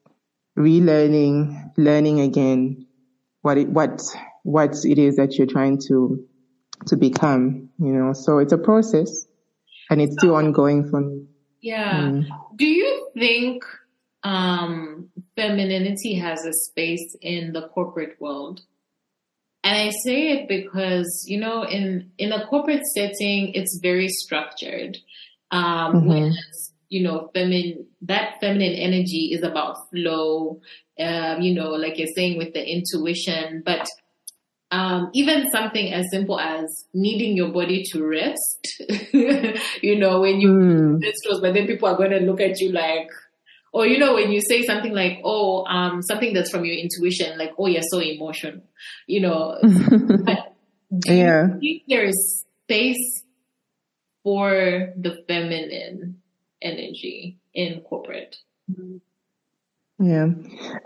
relearning, 0.56 1.72
learning 1.76 2.20
again 2.20 2.86
what 3.42 3.58
it, 3.58 3.68
what, 3.68 4.02
what 4.42 4.76
it 4.84 4.98
is 4.98 5.16
that 5.16 5.36
you're 5.36 5.46
trying 5.46 5.78
to, 5.88 6.26
to 6.86 6.96
become, 6.96 7.68
you 7.78 7.92
know. 7.92 8.12
So 8.12 8.38
it's 8.38 8.52
a 8.52 8.58
process 8.58 9.26
and 9.90 10.00
it's 10.00 10.14
still 10.18 10.34
ongoing 10.34 10.88
for 10.88 11.00
me. 11.00 11.26
Yeah. 11.60 12.00
Mm. 12.00 12.26
Do 12.56 12.66
you 12.66 13.10
think, 13.14 13.64
um, 14.22 15.10
femininity 15.36 16.14
has 16.14 16.44
a 16.44 16.52
space 16.52 17.16
in 17.20 17.52
the 17.52 17.68
corporate 17.68 18.16
world? 18.20 18.62
And 19.68 19.76
I 19.76 19.90
say 19.90 20.30
it 20.30 20.48
because, 20.48 21.26
you 21.26 21.38
know, 21.38 21.62
in, 21.62 22.10
in 22.16 22.32
a 22.32 22.46
corporate 22.46 22.86
setting, 22.96 23.52
it's 23.52 23.78
very 23.82 24.08
structured. 24.08 24.96
Um, 25.50 26.04
mm-hmm. 26.04 26.30
you 26.88 27.02
know, 27.02 27.28
feminine, 27.34 27.86
that 28.00 28.40
feminine 28.40 28.72
energy 28.72 29.28
is 29.34 29.42
about 29.42 29.76
flow, 29.90 30.62
um, 30.98 31.42
you 31.42 31.54
know, 31.54 31.72
like 31.72 31.98
you're 31.98 32.08
saying 32.16 32.38
with 32.38 32.54
the 32.54 32.66
intuition, 32.66 33.62
but 33.62 33.86
um, 34.70 35.10
even 35.12 35.50
something 35.50 35.92
as 35.92 36.06
simple 36.10 36.40
as 36.40 36.86
needing 36.94 37.36
your 37.36 37.52
body 37.52 37.84
to 37.92 38.06
rest, 38.06 38.82
you 39.82 39.98
know, 39.98 40.22
when 40.22 40.40
you 40.40 40.48
mm. 40.48 40.98
menstruals, 40.98 41.42
but 41.42 41.52
then 41.52 41.66
people 41.66 41.88
are 41.88 41.96
going 41.98 42.12
to 42.12 42.20
look 42.20 42.40
at 42.40 42.58
you 42.58 42.72
like, 42.72 43.10
or 43.72 43.86
you 43.86 43.98
know, 43.98 44.14
when 44.14 44.30
you 44.30 44.40
say 44.40 44.62
something 44.62 44.94
like, 44.94 45.20
"Oh, 45.24 45.64
um, 45.66 46.02
something 46.02 46.32
that's 46.32 46.50
from 46.50 46.64
your 46.64 46.76
intuition," 46.76 47.38
like, 47.38 47.52
"Oh, 47.58 47.66
you're 47.66 47.82
so 47.90 48.00
emotional," 48.00 48.60
you 49.06 49.20
know. 49.20 49.58
yeah. 51.06 51.48
You 51.60 51.80
there 51.88 52.04
is 52.04 52.44
space 52.64 53.22
for 54.22 54.92
the 54.96 55.22
feminine 55.26 56.20
energy 56.62 57.38
in 57.54 57.80
corporate? 57.80 58.36
Yeah, 59.98 60.26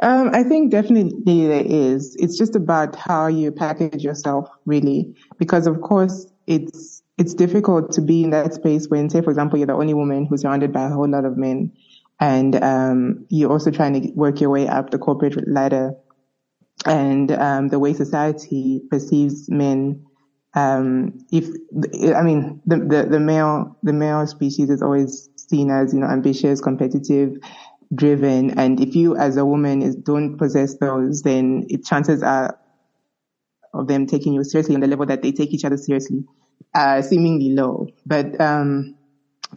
um, 0.01 0.31
I 0.33 0.43
think 0.43 0.71
definitely 0.71 1.47
there 1.47 1.65
is. 1.65 2.17
It's 2.19 2.39
just 2.39 2.57
about 2.57 2.97
how 2.97 3.27
you 3.27 3.53
package 3.53 4.03
yourself, 4.03 4.49
really, 4.65 5.15
because 5.39 5.67
of 5.67 5.81
course 5.83 6.27
it's 6.47 7.03
it's 7.19 7.35
difficult 7.35 7.93
to 7.93 8.01
be 8.01 8.25
in 8.25 8.31
that 8.31 8.55
space 8.55 8.89
when, 8.89 9.11
say, 9.11 9.21
for 9.21 9.31
example, 9.31 9.59
you're 9.59 9.67
the 9.67 9.75
only 9.75 9.95
woman 9.95 10.25
who's 10.27 10.43
surrounded 10.43 10.73
by 10.73 10.85
a 10.85 10.89
whole 10.89 11.09
lot 11.09 11.25
of 11.25 11.37
men, 11.37 11.73
and 12.23 12.55
um, 12.63 13.27
you're 13.31 13.51
also 13.51 13.73
trying 13.73 14.01
to 14.01 14.13
work 14.13 14.41
your 14.41 14.51
way 14.51 14.69
up 14.69 14.91
the 14.91 14.99
corporate 14.99 15.49
ladder, 15.49 15.95
and 16.87 17.33
um, 17.33 17.69
the 17.69 17.81
way 17.81 17.93
society 17.95 18.81
perceives 18.89 19.51
men. 19.51 20.07
Um, 20.55 21.27
if 21.33 21.47
I 22.15 22.23
mean 22.23 22.63
the, 22.65 22.77
the 22.77 23.09
the 23.11 23.21
male 23.21 23.77
the 23.83 23.93
male 23.93 24.25
species 24.29 24.71
is 24.71 24.83
always 24.83 25.31
seen 25.35 25.71
as 25.71 25.93
you 25.93 25.99
know 25.99 26.07
ambitious, 26.07 26.61
competitive, 26.61 27.39
driven. 27.93 28.57
And 28.57 28.79
if 28.81 28.95
you 28.95 29.17
as 29.17 29.37
a 29.37 29.45
woman 29.45 29.83
is, 29.83 29.97
don't 29.97 30.39
possess 30.39 30.77
those, 30.77 31.23
then 31.23 31.67
it, 31.71 31.85
chances 31.85 32.23
are 32.23 32.57
of 33.75 33.89
them 33.89 34.07
taking 34.07 34.35
you 34.35 34.45
seriously 34.45 34.77
on 34.77 34.81
the 34.81 34.87
level 34.87 35.07
that 35.07 35.23
they 35.23 35.33
take 35.33 35.53
each 35.53 35.65
other 35.65 35.77
seriously, 35.77 36.25
uh, 36.75 37.03
seemingly 37.03 37.51
low. 37.51 37.89
But, 38.05 38.39
um, 38.41 38.97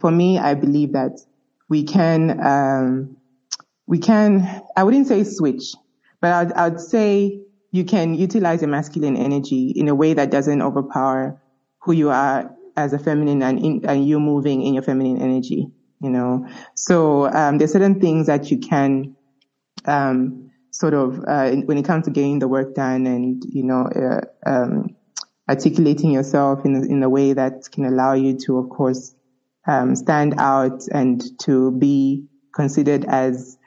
for 0.00 0.10
me, 0.10 0.38
I 0.38 0.54
believe 0.54 0.92
that 0.94 1.20
we 1.68 1.84
can, 1.84 2.44
um, 2.44 3.16
we 3.86 3.98
can, 3.98 4.62
I 4.76 4.84
wouldn't 4.84 5.06
say 5.06 5.24
switch, 5.24 5.74
but 6.20 6.32
I'd, 6.32 6.52
I'd 6.52 6.80
say 6.80 7.40
you 7.72 7.84
can 7.84 8.14
utilize 8.14 8.62
your 8.62 8.70
masculine 8.70 9.16
energy 9.16 9.72
in 9.76 9.88
a 9.88 9.94
way 9.94 10.14
that 10.14 10.30
doesn't 10.30 10.62
overpower 10.62 11.40
who 11.78 11.92
you 11.92 12.10
are 12.10 12.50
as 12.76 12.92
a 12.92 12.98
feminine 12.98 13.42
and, 13.42 13.58
in, 13.58 13.86
and 13.86 14.06
you 14.06 14.20
moving 14.20 14.62
in 14.62 14.74
your 14.74 14.82
feminine 14.82 15.20
energy 15.20 15.70
you 16.00 16.10
know. 16.10 16.46
So 16.74 17.26
um, 17.32 17.58
there's 17.58 17.72
certain 17.72 18.00
things 18.00 18.26
that 18.26 18.50
you 18.50 18.58
can 18.58 19.16
um, 19.86 20.50
sort 20.70 20.94
of 20.94 21.20
uh, 21.26 21.50
when 21.64 21.78
it 21.78 21.84
comes 21.84 22.04
to 22.04 22.10
getting 22.10 22.38
the 22.38 22.48
work 22.48 22.74
done 22.74 23.06
and 23.06 23.42
you 23.48 23.62
know 23.62 23.88
uh, 23.88 24.20
um, 24.48 24.94
articulating 25.48 26.10
yourself 26.10 26.64
in 26.64 26.74
in 26.90 27.02
a 27.02 27.08
way 27.08 27.32
that 27.32 27.68
can 27.72 27.84
allow 27.84 28.12
you 28.12 28.38
to, 28.46 28.58
of 28.58 28.68
course, 28.68 29.14
um, 29.66 29.96
stand 29.96 30.34
out 30.38 30.82
and 30.92 31.22
to 31.40 31.72
be 31.72 32.26
considered 32.54 33.04
as 33.04 33.58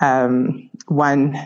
um, 0.00 0.70
one 0.86 1.36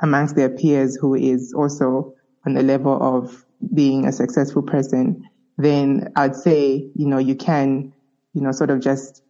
amongst 0.00 0.36
their 0.36 0.48
peers 0.48 0.96
who 0.96 1.14
is 1.14 1.52
also 1.52 2.14
on 2.46 2.54
the 2.54 2.62
level 2.62 2.96
of 3.00 3.44
being 3.74 4.06
a 4.06 4.12
successful 4.12 4.62
person, 4.62 5.28
then 5.58 6.12
I'd 6.16 6.36
say, 6.36 6.90
you 6.94 7.06
know, 7.06 7.18
you 7.18 7.34
can, 7.34 7.92
you 8.32 8.42
know, 8.42 8.52
sort 8.52 8.70
of 8.70 8.80
just 8.80 9.22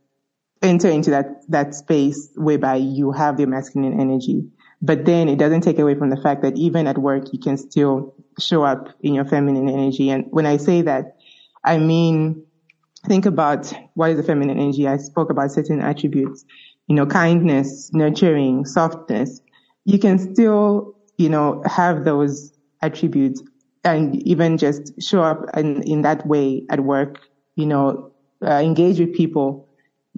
enter 0.62 0.88
into 0.88 1.10
that, 1.10 1.48
that 1.48 1.74
space 1.74 2.30
whereby 2.34 2.76
you 2.76 3.12
have 3.12 3.36
the 3.36 3.46
masculine 3.46 3.98
energy. 4.00 4.48
But 4.82 5.04
then 5.04 5.28
it 5.28 5.38
doesn't 5.38 5.62
take 5.62 5.78
away 5.78 5.94
from 5.94 6.10
the 6.10 6.16
fact 6.16 6.42
that 6.42 6.56
even 6.56 6.86
at 6.86 6.98
work, 6.98 7.32
you 7.32 7.38
can 7.38 7.56
still 7.56 8.14
show 8.38 8.62
up 8.62 8.88
in 9.00 9.14
your 9.14 9.24
feminine 9.24 9.68
energy. 9.68 10.10
And 10.10 10.26
when 10.30 10.44
I 10.46 10.58
say 10.58 10.82
that, 10.82 11.16
I 11.64 11.78
mean, 11.78 12.44
think 13.06 13.26
about 13.26 13.72
what 13.94 14.10
is 14.10 14.16
the 14.16 14.22
feminine 14.22 14.58
energy. 14.58 14.86
I 14.86 14.96
spoke 14.98 15.30
about 15.30 15.52
certain 15.52 15.80
attributes, 15.80 16.44
you 16.88 16.96
know, 16.96 17.06
kindness, 17.06 17.90
nurturing, 17.92 18.64
softness. 18.64 19.40
You 19.84 19.98
can 19.98 20.18
still, 20.18 20.94
you 21.16 21.28
know, 21.28 21.62
have 21.64 22.04
those 22.04 22.52
attributes 22.82 23.42
and 23.84 24.20
even 24.26 24.58
just 24.58 25.00
show 25.00 25.22
up 25.22 25.46
in, 25.56 25.82
in 25.82 26.02
that 26.02 26.26
way 26.26 26.64
at 26.70 26.80
work, 26.80 27.20
you 27.54 27.66
know, 27.66 28.12
uh, 28.44 28.60
engage 28.60 28.98
with 28.98 29.14
people 29.14 29.68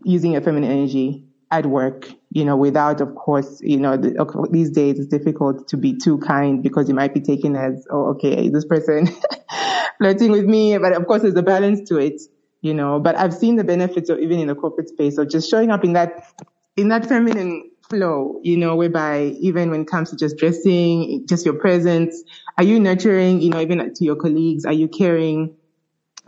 using 0.04 0.32
your 0.32 0.40
feminine 0.40 0.70
energy 0.70 1.24
at 1.50 1.66
work, 1.66 2.08
you 2.30 2.44
know, 2.44 2.56
without, 2.56 3.00
of 3.00 3.14
course, 3.14 3.60
you 3.62 3.78
know, 3.78 3.96
the, 3.96 4.48
these 4.50 4.70
days 4.70 4.98
it's 4.98 5.08
difficult 5.08 5.68
to 5.68 5.76
be 5.76 5.96
too 5.96 6.18
kind 6.18 6.62
because 6.62 6.88
you 6.88 6.94
might 6.94 7.14
be 7.14 7.20
taken 7.20 7.56
as, 7.56 7.86
oh, 7.90 8.08
okay, 8.10 8.48
this 8.48 8.64
person 8.64 9.08
flirting 9.98 10.30
with 10.30 10.44
me. 10.44 10.76
But 10.78 10.92
of 10.92 11.06
course, 11.06 11.22
there's 11.22 11.34
a 11.36 11.42
balance 11.42 11.88
to 11.88 11.96
it, 11.96 12.20
you 12.60 12.74
know, 12.74 12.98
but 13.00 13.16
I've 13.16 13.34
seen 13.34 13.56
the 13.56 13.64
benefits 13.64 14.10
of 14.10 14.18
even 14.18 14.38
in 14.38 14.48
the 14.48 14.54
corporate 14.54 14.88
space 14.88 15.18
of 15.18 15.30
just 15.30 15.50
showing 15.50 15.70
up 15.70 15.84
in 15.84 15.92
that, 15.94 16.32
in 16.76 16.88
that 16.88 17.06
feminine 17.06 17.70
flow, 17.88 18.40
you 18.42 18.56
know, 18.56 18.76
whereby 18.76 19.36
even 19.40 19.70
when 19.70 19.82
it 19.82 19.88
comes 19.88 20.10
to 20.10 20.16
just 20.16 20.36
dressing, 20.36 21.24
just 21.28 21.44
your 21.44 21.54
presence, 21.54 22.22
are 22.56 22.64
you 22.64 22.78
nurturing, 22.78 23.40
you 23.40 23.50
know, 23.50 23.60
even 23.60 23.94
to 23.94 24.04
your 24.04 24.16
colleagues? 24.16 24.64
Are 24.64 24.72
you 24.72 24.88
caring? 24.88 25.56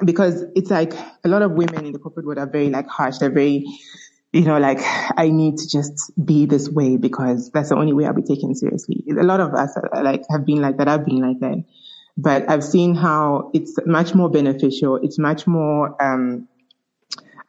because 0.05 0.45
it's 0.55 0.71
like 0.71 0.93
a 1.25 1.29
lot 1.29 1.43
of 1.43 1.53
women 1.53 1.87
in 1.87 1.93
the 1.93 1.99
corporate 1.99 2.27
world 2.27 2.39
are 2.39 2.47
very 2.47 2.71
like 2.71 2.87
harsh. 2.89 3.19
They're 3.19 3.31
very, 3.31 3.65
you 4.33 4.43
know, 4.43 4.59
like 4.59 4.79
I 5.17 5.29
need 5.31 5.59
to 5.59 5.69
just 5.69 6.13
be 6.23 6.47
this 6.47 6.69
way 6.69 6.97
because 6.97 7.51
that's 7.51 7.71
the 7.71 7.77
only 7.77 7.93
way 7.93 8.07
I'll 8.07 8.15
be 8.15 8.23
taken 8.23 8.55
seriously. 8.55 9.05
A 9.11 9.23
lot 9.23 9.41
of 9.41 9.55
us 9.55 9.77
are, 9.77 10.03
like 10.03 10.23
have 10.31 10.45
been 10.45 10.61
like 10.61 10.79
that. 10.79 10.89
I've 10.89 11.05
been 11.05 11.21
like 11.21 11.41
that, 11.41 11.65
but 12.23 12.51
I've 12.51 12.65
seen 12.65 12.95
how 12.95 13.51
it's 13.55 13.79
much 13.87 14.15
more 14.15 14.29
beneficial. 14.29 14.97
It's 14.97 15.19
much 15.19 15.47
more, 15.47 16.01
um, 16.03 16.49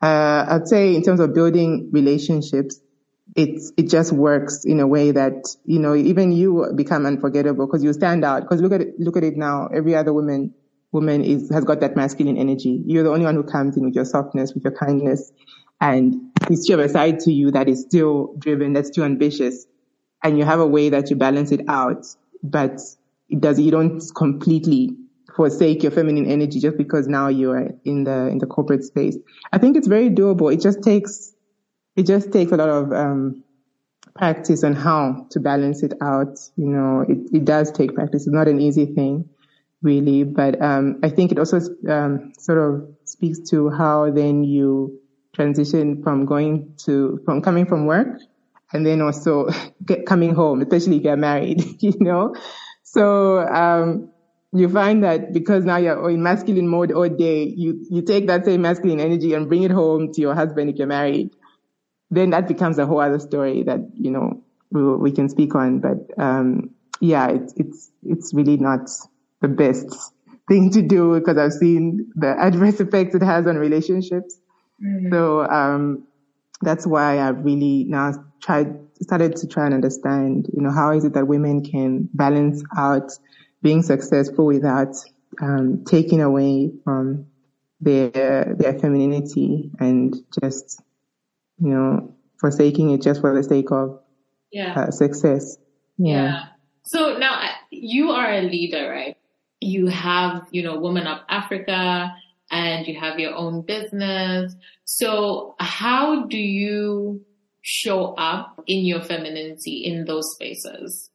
uh, 0.02 0.46
I'd 0.50 0.68
say 0.68 0.96
in 0.96 1.04
terms 1.04 1.20
of 1.20 1.34
building 1.34 1.90
relationships, 1.92 2.80
it's, 3.36 3.72
it 3.78 3.90
just 3.90 4.12
works 4.12 4.64
in 4.66 4.80
a 4.80 4.88
way 4.88 5.12
that, 5.12 5.56
you 5.66 5.80
know, 5.80 5.96
even 5.96 6.32
you 6.32 6.72
become 6.76 7.06
unforgettable 7.06 7.66
because 7.66 7.84
you 7.84 7.92
stand 7.94 8.24
out. 8.24 8.44
Because 8.44 8.62
look 8.62 8.72
at 8.72 8.82
it, 8.82 9.00
look 9.00 9.18
at 9.18 9.24
it 9.24 9.36
now. 9.36 9.68
Every 9.68 9.96
other 9.96 10.14
woman 10.14 10.54
woman 10.92 11.24
is, 11.24 11.50
has 11.50 11.64
got 11.64 11.80
that 11.80 11.96
masculine 11.96 12.38
energy. 12.38 12.84
You're 12.86 13.04
the 13.04 13.12
only 13.12 13.26
one 13.26 13.36
who 13.36 13.44
comes 13.44 13.78
in 13.78 13.86
with 13.86 13.96
your 13.96 14.06
softness, 14.06 14.54
with 14.54 14.64
your 14.64 14.74
kindness. 14.74 15.32
And 15.80 16.32
it's 16.50 16.64
still 16.64 16.80
a 16.82 16.90
side 16.90 17.20
to 17.22 17.32
you 17.32 17.52
that 17.52 17.70
is 17.70 17.82
still 17.82 18.36
driven, 18.38 18.74
that's 18.74 18.90
still 18.90 19.06
ambitious. 19.06 19.66
And 20.24 20.38
you 20.38 20.44
have 20.44 20.60
a 20.60 20.68
way 20.68 20.90
that 20.90 21.10
you 21.10 21.16
balance 21.16 21.52
it 21.52 21.62
out, 21.68 22.06
but 22.44 22.82
it 23.32 23.42
does, 23.42 23.60
you 23.60 23.72
don't 23.72 24.04
completely 24.16 24.96
forsake 25.36 25.82
your 25.82 25.92
feminine 25.92 26.26
energy 26.26 26.60
just 26.60 26.78
because 26.78 27.08
now 27.08 27.28
you're 27.28 27.70
in 27.86 28.04
the, 28.04 28.28
in 28.28 28.38
the 28.38 28.46
corporate 28.46 28.84
space. 28.84 29.18
I 29.52 29.58
think 29.58 29.78
it's 29.78 29.88
very 29.88 30.10
doable. 30.10 30.54
It 30.54 30.62
just 30.62 30.84
takes, 30.84 31.34
it 31.96 32.06
just 32.06 32.32
takes 32.32 32.52
a 32.52 32.58
lot 32.58 32.70
of, 32.70 32.92
um, 32.92 33.44
practice 34.14 34.64
on 34.64 34.74
how 34.74 35.26
to 35.32 35.40
balance 35.40 35.84
it 35.84 35.94
out. 36.02 36.38
You 36.58 36.68
know, 36.68 37.06
it, 37.08 37.18
it 37.34 37.46
does 37.46 37.72
take 37.72 37.96
practice. 37.96 38.28
It's 38.28 38.34
not 38.34 38.48
an 38.48 38.60
easy 38.60 38.86
thing 38.86 39.30
really. 39.82 40.24
But 40.24 40.62
um, 40.62 41.00
I 41.04 41.10
think 41.10 41.32
it 41.32 41.40
also 41.40 41.60
um, 41.90 42.34
sort 42.38 42.58
of 42.58 42.88
speaks 43.06 43.50
to 43.52 43.70
how 43.70 44.12
then 44.12 44.44
you 44.44 45.00
transition 45.34 46.04
from 46.04 46.26
going 46.26 46.74
to 46.86 47.22
from 47.26 47.42
coming 47.42 47.66
from 47.66 47.86
work 47.86 48.20
and 48.74 48.86
then 48.86 49.02
also 49.02 49.48
get, 49.86 50.06
coming 50.06 50.34
home, 50.34 50.62
especially 50.62 50.98
if 50.98 51.04
you're 51.04 51.18
married, 51.18 51.62
you 51.82 51.94
know. 52.00 52.36
So 52.92 53.40
um, 53.48 54.10
you 54.52 54.68
find 54.68 55.02
that 55.06 55.32
because 55.32 55.64
now 55.64 55.78
you're 55.78 56.10
in 56.10 56.22
masculine 56.22 56.68
mode 56.68 56.92
all 56.92 57.08
day, 57.08 57.46
you 57.46 57.86
you 57.90 58.02
take 58.02 58.28
that 58.28 58.44
same 58.44 58.62
masculine 58.62 59.00
energy 59.00 59.34
and 59.34 59.48
bring 59.48 59.64
it 59.64 59.72
home 59.72 60.12
to 60.12 60.20
your 60.20 60.36
husband 60.36 60.70
if 60.70 60.76
you're 60.76 60.88
married. 60.88 61.32
Then 62.10 62.32
that 62.32 62.50
becomes 62.50 62.78
a 62.78 62.86
whole 62.86 63.00
other 63.00 63.20
story 63.20 63.64
that 63.64 63.80
you 63.94 64.12
know 64.12 64.44
we, 64.72 64.84
we 64.96 65.12
can 65.14 65.30
speak 65.30 65.56
on. 65.56 65.80
But 65.80 66.00
um, 66.18 66.72
yeah, 67.00 67.30
it's 67.30 67.54
it's 67.56 67.92
it's 68.04 68.34
really 68.34 68.58
not 68.58 68.90
the 69.40 69.48
best 69.48 70.14
thing 70.50 70.70
to 70.72 70.82
do 70.82 71.18
because 71.18 71.38
I've 71.38 71.54
seen 71.54 72.12
the 72.16 72.28
adverse 72.38 72.82
effects 72.82 73.16
it 73.16 73.24
has 73.24 73.48
on 73.48 73.56
relationships. 73.56 74.38
Mm-hmm. 74.84 75.14
So, 75.14 75.48
um, 75.48 76.08
that's 76.62 76.86
why 76.86 77.20
I've 77.20 77.46
really 77.46 77.86
now 77.88 78.14
tried, 78.42 78.78
started 79.02 79.36
to 79.38 79.48
try 79.48 79.66
and 79.66 79.74
understand, 79.74 80.50
you 80.54 80.62
know, 80.62 80.72
how 80.72 80.92
is 80.92 81.06
it 81.06 81.14
that 81.14 81.28
women 81.28 81.64
can 81.64 82.10
balance 82.14 82.64
out 82.78 83.12
being 83.62 83.84
successful 83.84 84.46
without, 84.46 84.96
um, 85.42 85.84
taking 85.86 86.22
away 86.22 86.72
from 86.84 87.28
their, 87.80 88.56
their 88.58 88.80
femininity 88.80 89.72
and 89.80 90.16
just, 90.42 90.82
you 91.60 91.70
know, 91.70 92.16
forsaking 92.40 92.92
it 92.92 93.02
just 93.02 93.22
for 93.22 93.36
the 93.36 93.44
sake 93.44 93.72
of 93.72 94.00
yeah. 94.52 94.74
Uh, 94.74 94.92
success. 94.92 95.58
Yeah. 95.98 96.24
yeah. 96.24 96.44
So 96.84 97.18
now 97.18 97.50
you 97.70 98.12
are 98.12 98.34
a 98.34 98.42
leader, 98.42 98.90
right? 98.90 99.16
you 99.62 99.88
have, 99.88 100.48
you 100.52 100.64
know, 100.64 100.80
Woman 100.80 101.08
Up 101.08 101.24
Africa, 101.30 102.14
and 102.50 102.86
you 102.86 103.00
have 103.00 103.20
your 103.20 103.36
own 103.36 103.62
business. 103.62 104.54
So 104.84 105.56
how 105.60 106.26
do 106.26 106.38
you 106.38 107.24
show 107.62 108.14
up 108.16 108.64
in 108.68 108.86
your 108.86 109.02
femininity 109.02 109.84
in 109.86 110.06
those 110.06 110.34
spaces? 110.34 111.10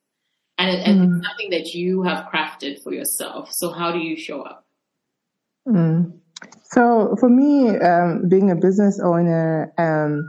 And, 0.59 0.70
and 0.70 1.00
mm. 1.00 1.18
it's 1.18 1.26
something 1.28 1.50
that 1.50 1.74
you 1.74 2.02
have 2.02 2.26
crafted 2.32 2.82
for 2.82 2.92
yourself. 2.92 3.50
So 3.52 3.72
how 3.72 3.92
do 3.92 3.98
you 3.98 4.16
show 4.16 4.42
up? 4.42 4.64
Mm. 5.68 6.18
So 6.62 7.16
for 7.18 7.28
me, 7.28 7.76
um, 7.78 8.28
being 8.28 8.50
a 8.50 8.56
business 8.56 9.00
owner, 9.00 9.72
um, 9.78 10.28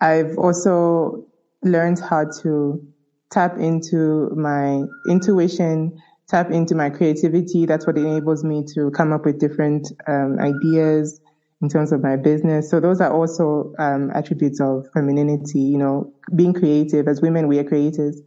I've 0.00 0.36
also 0.38 1.26
learned 1.62 2.00
how 2.00 2.26
to 2.42 2.84
tap 3.30 3.58
into 3.58 4.30
my 4.36 4.82
intuition, 5.08 5.98
tap 6.28 6.50
into 6.50 6.74
my 6.74 6.90
creativity. 6.90 7.66
That's 7.66 7.86
what 7.86 7.96
enables 7.96 8.44
me 8.44 8.64
to 8.74 8.90
come 8.90 9.12
up 9.12 9.24
with 9.24 9.40
different 9.40 9.88
um, 10.06 10.38
ideas 10.38 11.20
in 11.62 11.68
terms 11.68 11.92
of 11.92 12.02
my 12.02 12.16
business. 12.16 12.68
So 12.68 12.80
those 12.80 13.00
are 13.00 13.12
also 13.12 13.72
um, 13.78 14.10
attributes 14.14 14.60
of 14.60 14.86
femininity. 14.92 15.60
You 15.60 15.78
know, 15.78 16.12
being 16.34 16.52
creative. 16.52 17.08
As 17.08 17.22
women, 17.22 17.48
we 17.48 17.58
are 17.58 17.64
creators. 17.64 18.20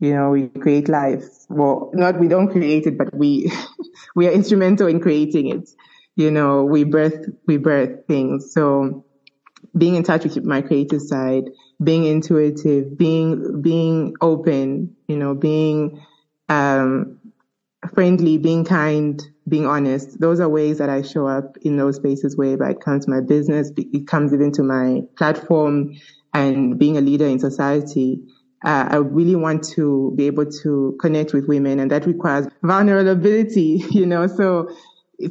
You 0.00 0.14
know, 0.14 0.30
we 0.30 0.48
create 0.48 0.88
life. 0.88 1.24
Well, 1.48 1.90
not 1.94 2.20
we 2.20 2.28
don't 2.28 2.50
create 2.50 2.86
it, 2.86 2.98
but 2.98 3.14
we 3.14 3.50
we 4.14 4.28
are 4.28 4.32
instrumental 4.32 4.86
in 4.86 5.00
creating 5.00 5.48
it. 5.48 5.70
You 6.14 6.30
know, 6.30 6.64
we 6.64 6.84
birth 6.84 7.26
we 7.46 7.56
birth 7.56 8.06
things. 8.06 8.52
So 8.52 9.04
being 9.76 9.94
in 9.96 10.02
touch 10.02 10.24
with 10.24 10.44
my 10.44 10.60
creative 10.60 11.00
side, 11.02 11.44
being 11.82 12.04
intuitive, 12.04 12.96
being 12.98 13.62
being 13.62 14.14
open, 14.20 14.94
you 15.08 15.16
know, 15.16 15.34
being 15.34 16.04
um, 16.48 17.18
friendly, 17.92 18.38
being 18.38 18.64
kind, 18.64 19.22
being 19.48 19.66
honest. 19.66 20.20
Those 20.20 20.40
are 20.40 20.48
ways 20.48 20.78
that 20.78 20.88
I 20.88 21.02
show 21.02 21.26
up 21.26 21.56
in 21.62 21.76
those 21.76 21.96
spaces 21.96 22.36
where 22.36 22.60
it 22.62 22.80
comes 22.80 23.04
to 23.04 23.10
my 23.10 23.20
business, 23.20 23.70
it 23.76 24.06
comes 24.06 24.32
even 24.32 24.52
to 24.52 24.62
my 24.62 25.02
platform 25.16 25.94
and 26.32 26.78
being 26.78 26.96
a 26.96 27.00
leader 27.00 27.26
in 27.26 27.38
society. 27.38 28.20
Uh, 28.64 28.88
I 28.90 28.96
really 28.96 29.36
want 29.36 29.64
to 29.74 30.12
be 30.16 30.26
able 30.26 30.46
to 30.46 30.96
connect 31.00 31.34
with 31.34 31.46
women 31.46 31.80
and 31.80 31.90
that 31.90 32.06
requires 32.06 32.46
vulnerability, 32.62 33.84
you 33.90 34.06
know, 34.06 34.26
so 34.26 34.70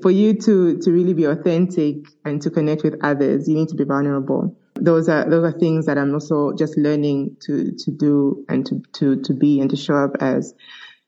for 0.01 0.11
you 0.11 0.33
to, 0.35 0.77
to 0.79 0.91
really 0.91 1.13
be 1.13 1.25
authentic 1.25 2.05
and 2.23 2.41
to 2.41 2.49
connect 2.49 2.83
with 2.83 3.03
others, 3.03 3.47
you 3.47 3.55
need 3.55 3.69
to 3.69 3.75
be 3.75 3.83
vulnerable. 3.83 4.55
Those 4.75 5.09
are, 5.09 5.29
those 5.29 5.43
are 5.43 5.57
things 5.57 5.85
that 5.87 5.97
I'm 5.97 6.13
also 6.13 6.53
just 6.53 6.77
learning 6.77 7.37
to, 7.41 7.71
to 7.71 7.91
do 7.91 8.45
and 8.49 8.65
to, 8.67 8.81
to, 8.93 9.21
to 9.23 9.33
be 9.33 9.59
and 9.59 9.69
to 9.69 9.75
show 9.75 9.95
up 9.95 10.17
as, 10.19 10.53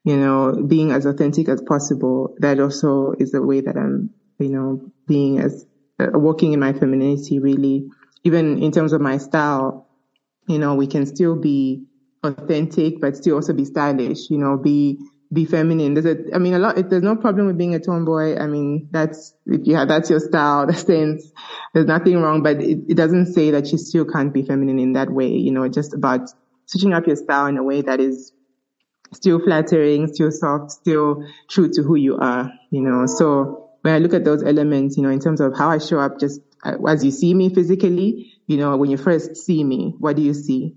you 0.05 0.15
know, 0.15 0.53
being 0.67 0.91
as 0.91 1.05
authentic 1.05 1.49
as 1.49 1.61
possible. 1.61 2.35
That 2.37 2.59
also 2.59 3.13
is 3.19 3.33
a 3.33 3.41
way 3.41 3.61
that 3.61 3.75
I'm, 3.75 4.11
you 4.39 4.49
know, 4.49 4.91
being 5.07 5.39
as, 5.39 5.65
uh, 5.99 6.17
working 6.17 6.53
in 6.53 6.59
my 6.59 6.73
femininity 6.73 7.39
really, 7.39 7.87
even 8.23 8.61
in 8.61 8.71
terms 8.71 8.93
of 8.93 9.01
my 9.01 9.17
style, 9.17 9.89
you 10.47 10.59
know, 10.59 10.75
we 10.75 10.85
can 10.85 11.07
still 11.07 11.35
be 11.35 11.85
authentic, 12.23 13.01
but 13.01 13.17
still 13.17 13.35
also 13.35 13.53
be 13.53 13.65
stylish, 13.65 14.29
you 14.29 14.37
know, 14.37 14.57
be, 14.57 14.99
be 15.33 15.45
feminine. 15.45 15.95
There's 15.95 16.05
a, 16.05 16.35
I 16.35 16.37
mean, 16.37 16.53
a 16.53 16.59
lot, 16.59 16.75
there's 16.87 17.01
no 17.01 17.15
problem 17.15 17.47
with 17.47 17.57
being 17.57 17.73
a 17.73 17.79
tomboy. 17.79 18.37
I 18.37 18.45
mean, 18.45 18.89
that's, 18.91 19.33
if 19.47 19.61
you 19.65 19.75
have, 19.75 19.87
that's 19.87 20.11
your 20.11 20.19
style, 20.19 20.67
the 20.67 20.75
sense, 20.75 21.31
there's 21.73 21.87
nothing 21.87 22.21
wrong, 22.21 22.43
but 22.43 22.61
it, 22.61 22.77
it 22.89 22.95
doesn't 22.95 23.33
say 23.33 23.49
that 23.51 23.71
you 23.71 23.79
still 23.79 24.05
can't 24.05 24.31
be 24.31 24.43
feminine 24.43 24.77
in 24.77 24.93
that 24.93 25.09
way. 25.09 25.29
You 25.29 25.51
know, 25.51 25.67
just 25.67 25.95
about 25.95 26.29
switching 26.67 26.93
up 26.93 27.07
your 27.07 27.15
style 27.15 27.47
in 27.47 27.57
a 27.57 27.63
way 27.63 27.81
that 27.81 27.99
is 27.99 28.34
still 29.13 29.39
flattering, 29.39 30.07
still 30.13 30.31
soft, 30.31 30.71
still 30.71 31.23
true 31.49 31.69
to 31.73 31.83
who 31.83 31.95
you 31.95 32.17
are, 32.17 32.51
you 32.71 32.81
know. 32.81 33.05
So 33.05 33.69
when 33.81 33.93
I 33.93 33.99
look 33.99 34.13
at 34.13 34.25
those 34.25 34.43
elements, 34.43 34.97
you 34.97 35.03
know, 35.03 35.09
in 35.09 35.19
terms 35.19 35.41
of 35.41 35.55
how 35.57 35.69
I 35.69 35.77
show 35.77 35.99
up 35.99 36.19
just 36.19 36.41
uh, 36.63 36.77
as 36.87 37.05
you 37.05 37.11
see 37.11 37.33
me 37.33 37.53
physically, 37.53 38.33
you 38.47 38.57
know, 38.57 38.75
when 38.77 38.89
you 38.89 38.97
first 38.97 39.37
see 39.37 39.63
me, 39.63 39.93
what 39.99 40.15
do 40.15 40.21
you 40.21 40.33
see? 40.33 40.75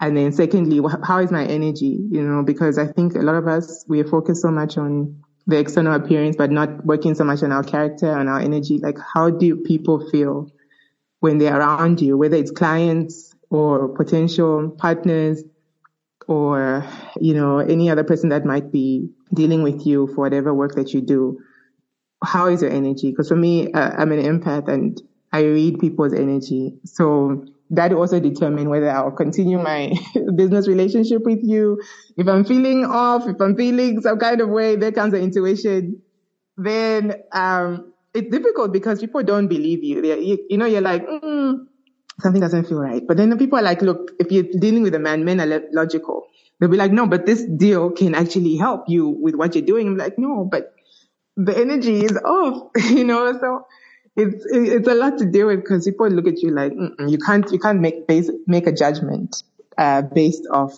And 0.00 0.16
then 0.16 0.32
secondly, 0.32 0.80
how 1.04 1.18
is 1.18 1.30
my 1.30 1.44
energy? 1.44 1.98
You 2.10 2.22
know, 2.22 2.42
because 2.42 2.78
I 2.78 2.86
think 2.86 3.14
a 3.14 3.20
lot 3.20 3.34
of 3.34 3.46
us, 3.46 3.84
we 3.86 4.02
focus 4.02 4.40
so 4.40 4.50
much 4.50 4.78
on 4.78 5.22
the 5.46 5.58
external 5.58 5.94
appearance, 5.94 6.36
but 6.36 6.50
not 6.50 6.84
working 6.86 7.14
so 7.14 7.24
much 7.24 7.42
on 7.42 7.52
our 7.52 7.62
character 7.62 8.10
and 8.10 8.28
our 8.28 8.40
energy. 8.40 8.78
Like, 8.78 8.96
how 8.98 9.30
do 9.30 9.56
people 9.56 10.08
feel 10.10 10.50
when 11.20 11.38
they're 11.38 11.58
around 11.58 12.00
you, 12.00 12.16
whether 12.16 12.36
it's 12.36 12.50
clients 12.50 13.34
or 13.50 13.88
potential 13.88 14.70
partners 14.70 15.42
or, 16.30 16.86
you 17.20 17.34
know, 17.34 17.58
any 17.58 17.90
other 17.90 18.04
person 18.04 18.28
that 18.28 18.44
might 18.44 18.70
be 18.70 19.10
dealing 19.34 19.62
with 19.62 19.84
you 19.84 20.06
for 20.06 20.22
whatever 20.22 20.54
work 20.54 20.76
that 20.76 20.94
you 20.94 21.00
do? 21.00 21.40
How 22.22 22.46
is 22.46 22.62
your 22.62 22.70
energy? 22.70 23.10
Because 23.10 23.28
for 23.28 23.36
me, 23.36 23.72
uh, 23.72 23.90
I'm 23.98 24.12
an 24.12 24.22
empath 24.22 24.68
and 24.68 25.00
I 25.32 25.42
read 25.42 25.80
people's 25.80 26.14
energy. 26.14 26.78
So 26.84 27.46
that 27.70 27.92
also 27.92 28.20
determine 28.20 28.68
whether 28.68 28.90
I'll 28.90 29.10
continue 29.10 29.58
my 29.58 29.92
business 30.36 30.68
relationship 30.68 31.22
with 31.24 31.40
you. 31.42 31.80
If 32.16 32.28
I'm 32.28 32.44
feeling 32.44 32.84
off, 32.84 33.26
if 33.26 33.40
I'm 33.40 33.56
feeling 33.56 34.00
some 34.00 34.18
kind 34.18 34.40
of 34.40 34.50
way, 34.50 34.76
there 34.76 34.92
comes 34.92 35.12
the 35.12 35.20
intuition. 35.20 36.00
Then 36.56 37.14
um, 37.32 37.92
it's 38.14 38.30
difficult 38.30 38.72
because 38.72 39.00
people 39.00 39.22
don't 39.22 39.48
believe 39.48 39.82
you. 39.82 40.04
You, 40.04 40.38
you, 40.48 40.58
know, 40.58 40.66
you're 40.66 40.80
like, 40.80 41.06
mm, 41.06 41.66
something 42.20 42.40
doesn't 42.40 42.64
feel 42.68 42.78
right. 42.78 43.02
But 43.06 43.16
then 43.16 43.30
the 43.30 43.36
people 43.36 43.58
are 43.58 43.62
like, 43.62 43.82
look, 43.82 44.10
if 44.18 44.30
you're 44.30 44.44
dealing 44.58 44.82
with 44.82 44.94
a 44.94 44.98
man, 44.98 45.24
men 45.24 45.40
are 45.40 45.62
logical. 45.72 46.26
They'll 46.58 46.68
be 46.68 46.76
like, 46.76 46.92
no, 46.92 47.06
but 47.06 47.26
this 47.26 47.42
deal 47.42 47.90
can 47.90 48.14
actually 48.14 48.56
help 48.56 48.84
you 48.88 49.08
with 49.08 49.34
what 49.34 49.54
you're 49.54 49.64
doing. 49.64 49.88
I'm 49.88 49.96
like, 49.96 50.18
no, 50.18 50.46
but 50.50 50.74
the 51.36 51.56
energy 51.56 52.04
is 52.04 52.16
off, 52.18 52.70
you 52.90 53.04
know, 53.04 53.32
so 53.38 53.66
it's 54.16 54.44
it's 54.50 54.88
a 54.88 54.94
lot 54.94 55.18
to 55.18 55.24
deal 55.24 55.46
with 55.46 55.60
because 55.60 55.84
people 55.84 56.08
look 56.08 56.26
at 56.26 56.42
you 56.42 56.50
like 56.50 56.72
you 57.06 57.16
can't 57.18 57.50
you 57.52 57.58
can't 57.58 57.80
make 57.80 58.06
base 58.08 58.28
make 58.46 58.66
a 58.66 58.72
judgment 58.72 59.42
uh, 59.78 60.02
based 60.02 60.46
off 60.50 60.72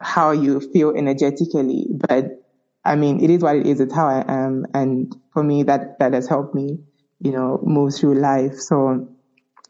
how 0.00 0.32
you 0.32 0.60
feel 0.60 0.90
energetically. 0.90 1.86
But 1.90 2.42
I 2.84 2.96
mean, 2.96 3.22
it 3.22 3.30
is 3.30 3.42
what 3.42 3.56
it 3.56 3.66
is. 3.66 3.80
It's 3.80 3.94
how 3.94 4.08
I 4.08 4.24
am, 4.28 4.66
and 4.74 5.14
for 5.32 5.42
me, 5.42 5.62
that 5.64 5.98
that 6.00 6.12
has 6.12 6.28
helped 6.28 6.54
me, 6.54 6.80
you 7.20 7.32
know, 7.32 7.60
move 7.62 7.94
through 7.94 8.16
life. 8.20 8.58
So 8.58 9.08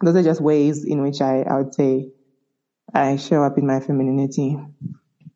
those 0.02 0.16
are 0.16 0.22
just 0.22 0.40
ways 0.40 0.84
in 0.84 1.02
which 1.02 1.20
I 1.20 1.42
I 1.42 1.58
would 1.58 1.74
say 1.74 2.10
I 2.92 3.16
show 3.16 3.42
up 3.42 3.58
in 3.58 3.66
my 3.66 3.80
femininity. 3.80 4.58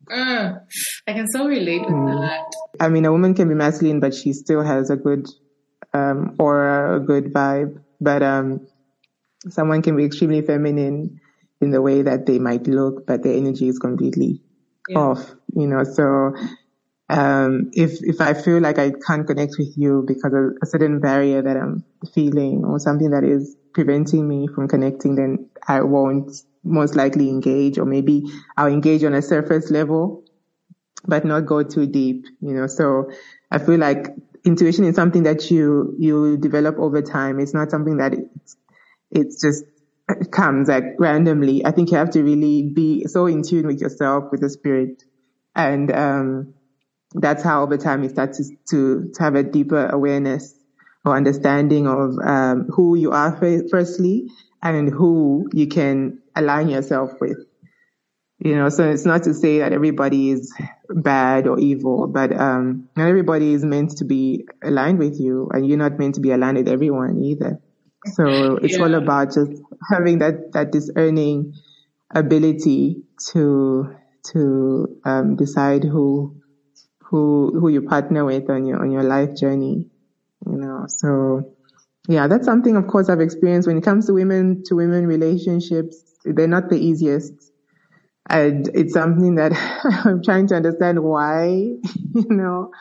Mm, 0.09 0.61
I 1.07 1.13
can 1.13 1.27
so 1.27 1.47
relate 1.47 1.81
with 1.81 1.91
mm. 1.91 2.21
that. 2.21 2.45
I 2.79 2.89
mean, 2.89 3.05
a 3.05 3.11
woman 3.11 3.33
can 3.33 3.47
be 3.47 3.53
masculine, 3.53 3.99
but 3.99 4.13
she 4.13 4.33
still 4.33 4.63
has 4.63 4.89
a 4.89 4.95
good 4.95 5.27
um, 5.93 6.35
or 6.39 6.95
a 6.95 6.99
good 6.99 7.33
vibe. 7.33 7.81
But 8.01 8.23
um, 8.23 8.67
someone 9.49 9.81
can 9.81 9.95
be 9.95 10.05
extremely 10.05 10.41
feminine 10.41 11.19
in 11.61 11.71
the 11.71 11.81
way 11.81 12.01
that 12.01 12.25
they 12.25 12.39
might 12.39 12.65
look, 12.67 13.05
but 13.05 13.23
their 13.23 13.35
energy 13.35 13.67
is 13.67 13.77
completely 13.77 14.41
yeah. 14.87 14.99
off. 14.99 15.35
You 15.55 15.67
know, 15.67 15.83
so 15.83 16.33
um, 17.09 17.69
if 17.73 17.91
if 18.01 18.21
I 18.21 18.33
feel 18.33 18.59
like 18.59 18.77
I 18.79 18.91
can't 19.05 19.25
connect 19.25 19.55
with 19.57 19.73
you 19.75 20.03
because 20.07 20.33
of 20.33 20.53
a 20.61 20.65
certain 20.65 20.99
barrier 20.99 21.41
that 21.41 21.57
I'm 21.57 21.83
feeling 22.13 22.63
or 22.65 22.79
something 22.79 23.09
that 23.11 23.23
is 23.23 23.55
preventing 23.73 24.27
me 24.27 24.47
from 24.53 24.67
connecting, 24.67 25.15
then 25.15 25.49
I 25.67 25.81
won't 25.81 26.31
most 26.63 26.95
likely 26.95 27.29
engage, 27.29 27.77
or 27.79 27.85
maybe 27.85 28.23
I'll 28.57 28.67
engage 28.67 29.03
on 29.03 29.13
a 29.15 29.21
surface 29.21 29.71
level, 29.71 30.23
but 31.07 31.25
not 31.25 31.45
go 31.45 31.63
too 31.63 31.87
deep. 31.87 32.25
You 32.41 32.53
know, 32.53 32.67
so 32.67 33.09
I 33.51 33.59
feel 33.59 33.79
like 33.79 34.07
intuition 34.45 34.85
is 34.85 34.95
something 34.95 35.23
that 35.23 35.49
you 35.51 35.95
you 35.99 36.37
develop 36.37 36.77
over 36.79 37.01
time. 37.01 37.39
It's 37.39 37.53
not 37.53 37.71
something 37.71 37.97
that 37.97 38.13
it's 38.13 38.55
it's 39.11 39.41
just 39.41 39.65
comes 40.31 40.69
like 40.69 40.83
randomly. 40.99 41.65
I 41.65 41.71
think 41.71 41.91
you 41.91 41.97
have 41.97 42.11
to 42.11 42.23
really 42.23 42.71
be 42.73 43.05
so 43.07 43.27
in 43.27 43.43
tune 43.43 43.67
with 43.67 43.81
yourself, 43.81 44.25
with 44.31 44.41
the 44.41 44.49
spirit, 44.49 45.03
and 45.55 45.91
um, 45.91 46.53
that's 47.13 47.43
how 47.43 47.63
over 47.63 47.77
time 47.77 48.03
you 48.03 48.09
start 48.09 48.33
to, 48.33 48.43
to 48.69 49.11
to 49.13 49.23
have 49.23 49.35
a 49.35 49.43
deeper 49.43 49.87
awareness 49.87 50.53
or 51.05 51.15
understanding 51.15 51.87
of 51.87 52.17
um, 52.23 52.67
who 52.73 52.95
you 52.95 53.11
are 53.11 53.35
firstly, 53.37 54.27
and 54.61 54.89
who 54.89 55.49
you 55.53 55.67
can 55.67 56.19
align 56.35 56.69
yourself 56.69 57.11
with. 57.19 57.37
You 58.39 58.55
know, 58.55 58.69
so 58.69 58.89
it's 58.89 59.05
not 59.05 59.23
to 59.23 59.33
say 59.33 59.59
that 59.59 59.73
everybody 59.73 60.31
is 60.31 60.53
bad 60.89 61.45
or 61.45 61.59
evil, 61.59 62.07
but 62.07 62.31
um, 62.31 62.87
not 62.95 63.09
everybody 63.09 63.53
is 63.53 63.65
meant 63.65 63.97
to 63.97 64.05
be 64.05 64.45
aligned 64.63 64.99
with 64.99 65.19
you, 65.19 65.49
and 65.51 65.67
you're 65.67 65.77
not 65.77 65.99
meant 65.99 66.15
to 66.15 66.21
be 66.21 66.31
aligned 66.31 66.57
with 66.57 66.69
everyone 66.69 67.21
either. 67.21 67.59
So 68.13 68.55
it's 68.57 68.77
yeah. 68.77 68.83
all 68.83 68.93
about 68.93 69.33
just 69.33 69.51
having 69.89 70.19
that 70.19 70.53
that 70.53 70.71
discerning 70.71 71.53
ability 72.13 73.03
to 73.31 73.93
to 74.31 74.99
um, 75.05 75.35
decide 75.35 75.83
who 75.83 76.38
who 77.09 77.57
who 77.59 77.69
you 77.69 77.81
partner 77.81 78.25
with 78.25 78.49
on 78.49 78.65
your 78.65 78.81
on 78.81 78.91
your 78.91 79.03
life 79.03 79.35
journey. 79.35 79.87
You 80.45 80.57
know, 80.57 80.85
so 80.87 81.53
yeah, 82.07 82.27
that's 82.27 82.45
something 82.45 82.75
of 82.75 82.87
course 82.87 83.09
I've 83.09 83.21
experienced 83.21 83.67
when 83.67 83.77
it 83.77 83.83
comes 83.83 84.07
to 84.07 84.13
women 84.13 84.63
to 84.67 84.75
women 84.75 85.07
relationships. 85.07 86.03
They're 86.25 86.47
not 86.47 86.69
the 86.69 86.77
easiest 86.77 87.49
and 88.29 88.69
it's 88.73 88.93
something 88.93 89.35
that 89.35 89.53
I'm 90.05 90.21
trying 90.23 90.47
to 90.47 90.55
understand 90.55 91.03
why, 91.03 91.47
you 92.13 92.25
know, 92.29 92.71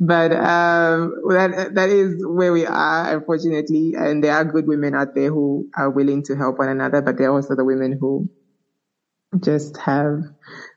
but 0.00 0.32
um, 0.32 1.14
that 1.28 1.72
that 1.74 1.90
is 1.90 2.24
where 2.26 2.52
we 2.52 2.66
are, 2.66 3.16
unfortunately. 3.16 3.94
And 3.96 4.24
there 4.24 4.34
are 4.34 4.44
good 4.44 4.66
women 4.66 4.94
out 4.94 5.14
there 5.14 5.30
who 5.30 5.68
are 5.76 5.90
willing 5.90 6.22
to 6.24 6.36
help 6.36 6.58
one 6.58 6.68
another, 6.68 7.02
but 7.02 7.18
there 7.18 7.30
are 7.30 7.34
also 7.34 7.54
the 7.54 7.64
women 7.64 7.96
who 8.00 8.28
just 9.40 9.76
have 9.76 10.20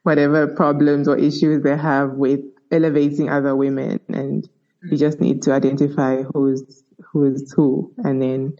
whatever 0.03 0.47
problems 0.47 1.07
or 1.07 1.17
issues 1.17 1.63
they 1.63 1.77
have 1.77 2.11
with 2.11 2.41
elevating 2.71 3.29
other 3.29 3.55
women, 3.55 3.99
and 4.09 4.47
you 4.89 4.97
just 4.97 5.19
need 5.19 5.41
to 5.43 5.53
identify 5.53 6.23
who's 6.23 6.83
who's 7.11 7.51
who, 7.53 7.93
and 7.97 8.21
then 8.21 8.57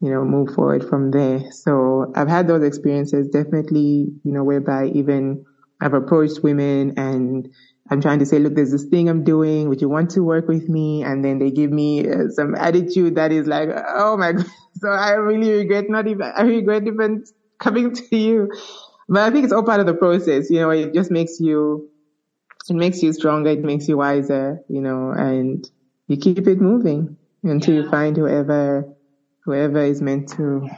you 0.00 0.10
know 0.10 0.24
move 0.24 0.54
forward 0.54 0.88
from 0.88 1.10
there. 1.10 1.50
So 1.52 2.12
I've 2.14 2.28
had 2.28 2.48
those 2.48 2.62
experiences, 2.62 3.28
definitely, 3.28 4.08
you 4.24 4.32
know, 4.32 4.44
whereby 4.44 4.86
even 4.86 5.44
I've 5.80 5.94
approached 5.94 6.42
women 6.42 6.94
and 6.96 7.48
I'm 7.90 8.00
trying 8.00 8.18
to 8.18 8.26
say, 8.26 8.38
look, 8.38 8.54
there's 8.54 8.70
this 8.70 8.84
thing 8.84 9.08
I'm 9.08 9.24
doing. 9.24 9.68
Would 9.68 9.80
you 9.80 9.88
want 9.88 10.10
to 10.10 10.22
work 10.22 10.46
with 10.48 10.68
me? 10.68 11.02
And 11.02 11.24
then 11.24 11.38
they 11.38 11.50
give 11.50 11.70
me 11.70 12.08
uh, 12.08 12.28
some 12.30 12.54
attitude 12.54 13.14
that 13.14 13.32
is 13.32 13.46
like, 13.46 13.70
oh 13.72 14.16
my 14.16 14.32
God. 14.34 14.46
So 14.74 14.88
I 14.88 15.12
really 15.12 15.50
regret 15.50 15.86
not 15.88 16.06
even, 16.06 16.30
I 16.36 16.42
regret 16.42 16.86
even 16.86 17.24
coming 17.58 17.94
to 18.10 18.16
you. 18.16 18.50
But 19.08 19.22
I 19.22 19.30
think 19.30 19.44
it's 19.44 19.52
all 19.52 19.64
part 19.64 19.80
of 19.80 19.86
the 19.86 19.94
process. 19.94 20.50
You 20.50 20.60
know, 20.60 20.70
it 20.70 20.92
just 20.92 21.10
makes 21.10 21.40
you, 21.40 21.88
it 22.68 22.74
makes 22.74 23.02
you 23.02 23.12
stronger. 23.12 23.50
It 23.50 23.64
makes 23.64 23.88
you 23.88 23.98
wiser, 23.98 24.60
you 24.68 24.80
know, 24.80 25.10
and 25.10 25.68
you 26.06 26.16
keep 26.16 26.46
it 26.46 26.60
moving 26.60 27.16
until 27.42 27.74
yeah. 27.74 27.82
you 27.82 27.90
find 27.90 28.16
whoever, 28.16 28.84
whoever 29.44 29.82
is 29.82 30.02
meant 30.02 30.28
to, 30.30 30.68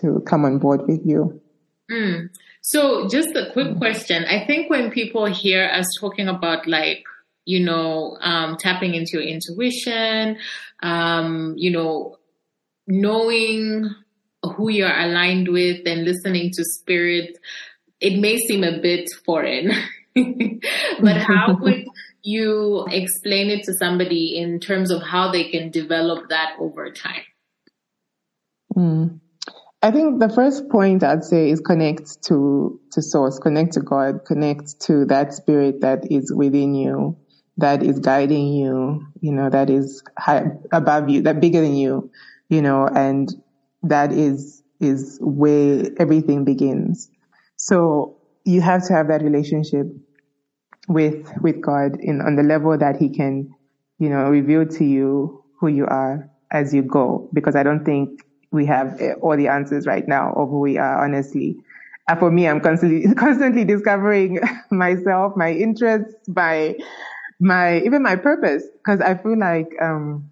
to 0.00 0.22
come 0.26 0.44
on 0.44 0.58
board 0.58 0.82
with 0.86 1.00
you. 1.04 1.40
Mm. 1.90 2.30
So, 2.62 3.08
just 3.08 3.28
a 3.36 3.50
quick 3.52 3.76
question. 3.78 4.24
I 4.24 4.44
think 4.44 4.70
when 4.70 4.90
people 4.90 5.26
hear 5.26 5.70
us 5.72 5.86
talking 6.00 6.28
about 6.28 6.66
like, 6.66 7.04
you 7.44 7.64
know, 7.64 8.18
um, 8.20 8.56
tapping 8.56 8.94
into 8.94 9.20
your 9.20 9.22
intuition, 9.22 10.38
um, 10.82 11.54
you 11.56 11.70
know, 11.70 12.16
knowing 12.88 13.94
who 14.42 14.70
you're 14.70 14.98
aligned 14.98 15.48
with 15.48 15.86
and 15.86 16.04
listening 16.04 16.50
to 16.54 16.64
spirit, 16.64 17.38
it 18.00 18.18
may 18.18 18.36
seem 18.36 18.64
a 18.64 18.80
bit 18.80 19.08
foreign. 19.24 19.70
but 21.00 21.16
how 21.16 21.56
would 21.60 21.84
you 22.22 22.86
explain 22.90 23.50
it 23.50 23.64
to 23.64 23.74
somebody 23.74 24.38
in 24.38 24.58
terms 24.60 24.90
of 24.90 25.02
how 25.02 25.30
they 25.30 25.50
can 25.50 25.70
develop 25.70 26.28
that 26.30 26.56
over 26.58 26.90
time? 26.90 27.22
Mm. 28.74 29.20
I 29.82 29.90
think 29.90 30.20
the 30.20 30.28
first 30.28 30.68
point 30.68 31.04
I'd 31.04 31.24
say 31.24 31.50
is 31.50 31.60
connect 31.60 32.22
to, 32.24 32.80
to 32.92 33.02
source, 33.02 33.38
connect 33.38 33.74
to 33.74 33.80
God, 33.80 34.24
connect 34.24 34.80
to 34.82 35.04
that 35.06 35.34
spirit 35.34 35.82
that 35.82 36.10
is 36.10 36.32
within 36.32 36.74
you, 36.74 37.16
that 37.58 37.82
is 37.82 37.98
guiding 38.00 38.48
you, 38.48 39.06
you 39.20 39.32
know, 39.32 39.50
that 39.50 39.70
is 39.70 40.02
high, 40.18 40.46
above 40.72 41.08
you, 41.10 41.22
that 41.22 41.40
bigger 41.40 41.60
than 41.60 41.76
you, 41.76 42.10
you 42.48 42.62
know, 42.62 42.88
and 42.88 43.34
that 43.82 44.12
is, 44.12 44.62
is 44.80 45.18
where 45.20 45.90
everything 45.98 46.44
begins. 46.44 47.10
So 47.56 48.16
you 48.44 48.60
have 48.62 48.86
to 48.88 48.94
have 48.94 49.08
that 49.08 49.22
relationship 49.22 49.86
with, 50.88 51.30
with 51.40 51.60
God 51.60 51.98
in, 52.00 52.20
on 52.20 52.36
the 52.36 52.42
level 52.42 52.76
that 52.78 52.96
he 52.96 53.08
can, 53.08 53.54
you 53.98 54.08
know, 54.08 54.28
reveal 54.30 54.66
to 54.66 54.84
you 54.84 55.42
who 55.60 55.68
you 55.68 55.86
are 55.86 56.28
as 56.50 56.72
you 56.74 56.82
go, 56.82 57.28
because 57.32 57.56
I 57.56 57.62
don't 57.62 57.84
think 57.84 58.20
we 58.52 58.66
have 58.66 59.00
eh, 59.00 59.14
all 59.20 59.36
the 59.36 59.48
answers 59.48 59.86
right 59.86 60.06
now 60.06 60.32
of 60.34 60.48
who 60.48 60.60
we 60.60 60.78
are, 60.78 61.04
honestly. 61.04 61.56
Uh, 62.08 62.16
for 62.16 62.30
me, 62.30 62.46
I'm 62.46 62.60
constantly, 62.60 63.12
constantly 63.16 63.64
discovering 63.64 64.40
myself, 64.70 65.36
my 65.36 65.52
interests, 65.52 66.14
my, 66.28 66.76
my, 67.40 67.80
even 67.80 68.02
my 68.02 68.16
purpose, 68.16 68.64
because 68.78 69.00
I 69.00 69.14
feel 69.14 69.38
like, 69.38 69.68
um, 69.80 70.30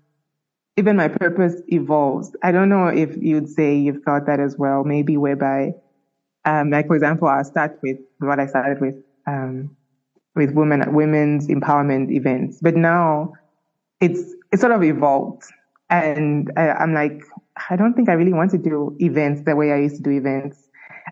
even 0.76 0.96
my 0.96 1.08
purpose 1.08 1.54
evolves. 1.68 2.34
I 2.42 2.50
don't 2.50 2.68
know 2.68 2.88
if 2.88 3.16
you'd 3.16 3.48
say 3.48 3.76
you've 3.76 4.02
thought 4.02 4.26
that 4.26 4.40
as 4.40 4.56
well, 4.58 4.84
maybe 4.84 5.16
whereby, 5.16 5.74
um, 6.44 6.70
like 6.70 6.86
for 6.88 6.96
example, 6.96 7.28
I'll 7.28 7.44
start 7.44 7.78
with 7.82 7.98
what 8.18 8.40
I 8.40 8.46
started 8.46 8.80
with, 8.80 8.96
um, 9.26 9.76
with 10.34 10.52
women, 10.52 10.82
at 10.82 10.92
women's 10.92 11.48
empowerment 11.48 12.10
events, 12.10 12.58
but 12.60 12.74
now 12.76 13.32
it's, 14.00 14.20
it's 14.52 14.60
sort 14.60 14.72
of 14.72 14.82
evolved. 14.82 15.44
And 15.90 16.50
I, 16.56 16.70
I'm 16.70 16.92
like, 16.94 17.22
I 17.70 17.76
don't 17.76 17.94
think 17.94 18.08
I 18.08 18.14
really 18.14 18.32
want 18.32 18.50
to 18.52 18.58
do 18.58 18.96
events 18.98 19.42
the 19.44 19.54
way 19.54 19.72
I 19.72 19.76
used 19.76 19.96
to 19.96 20.02
do 20.02 20.10
events. 20.10 20.58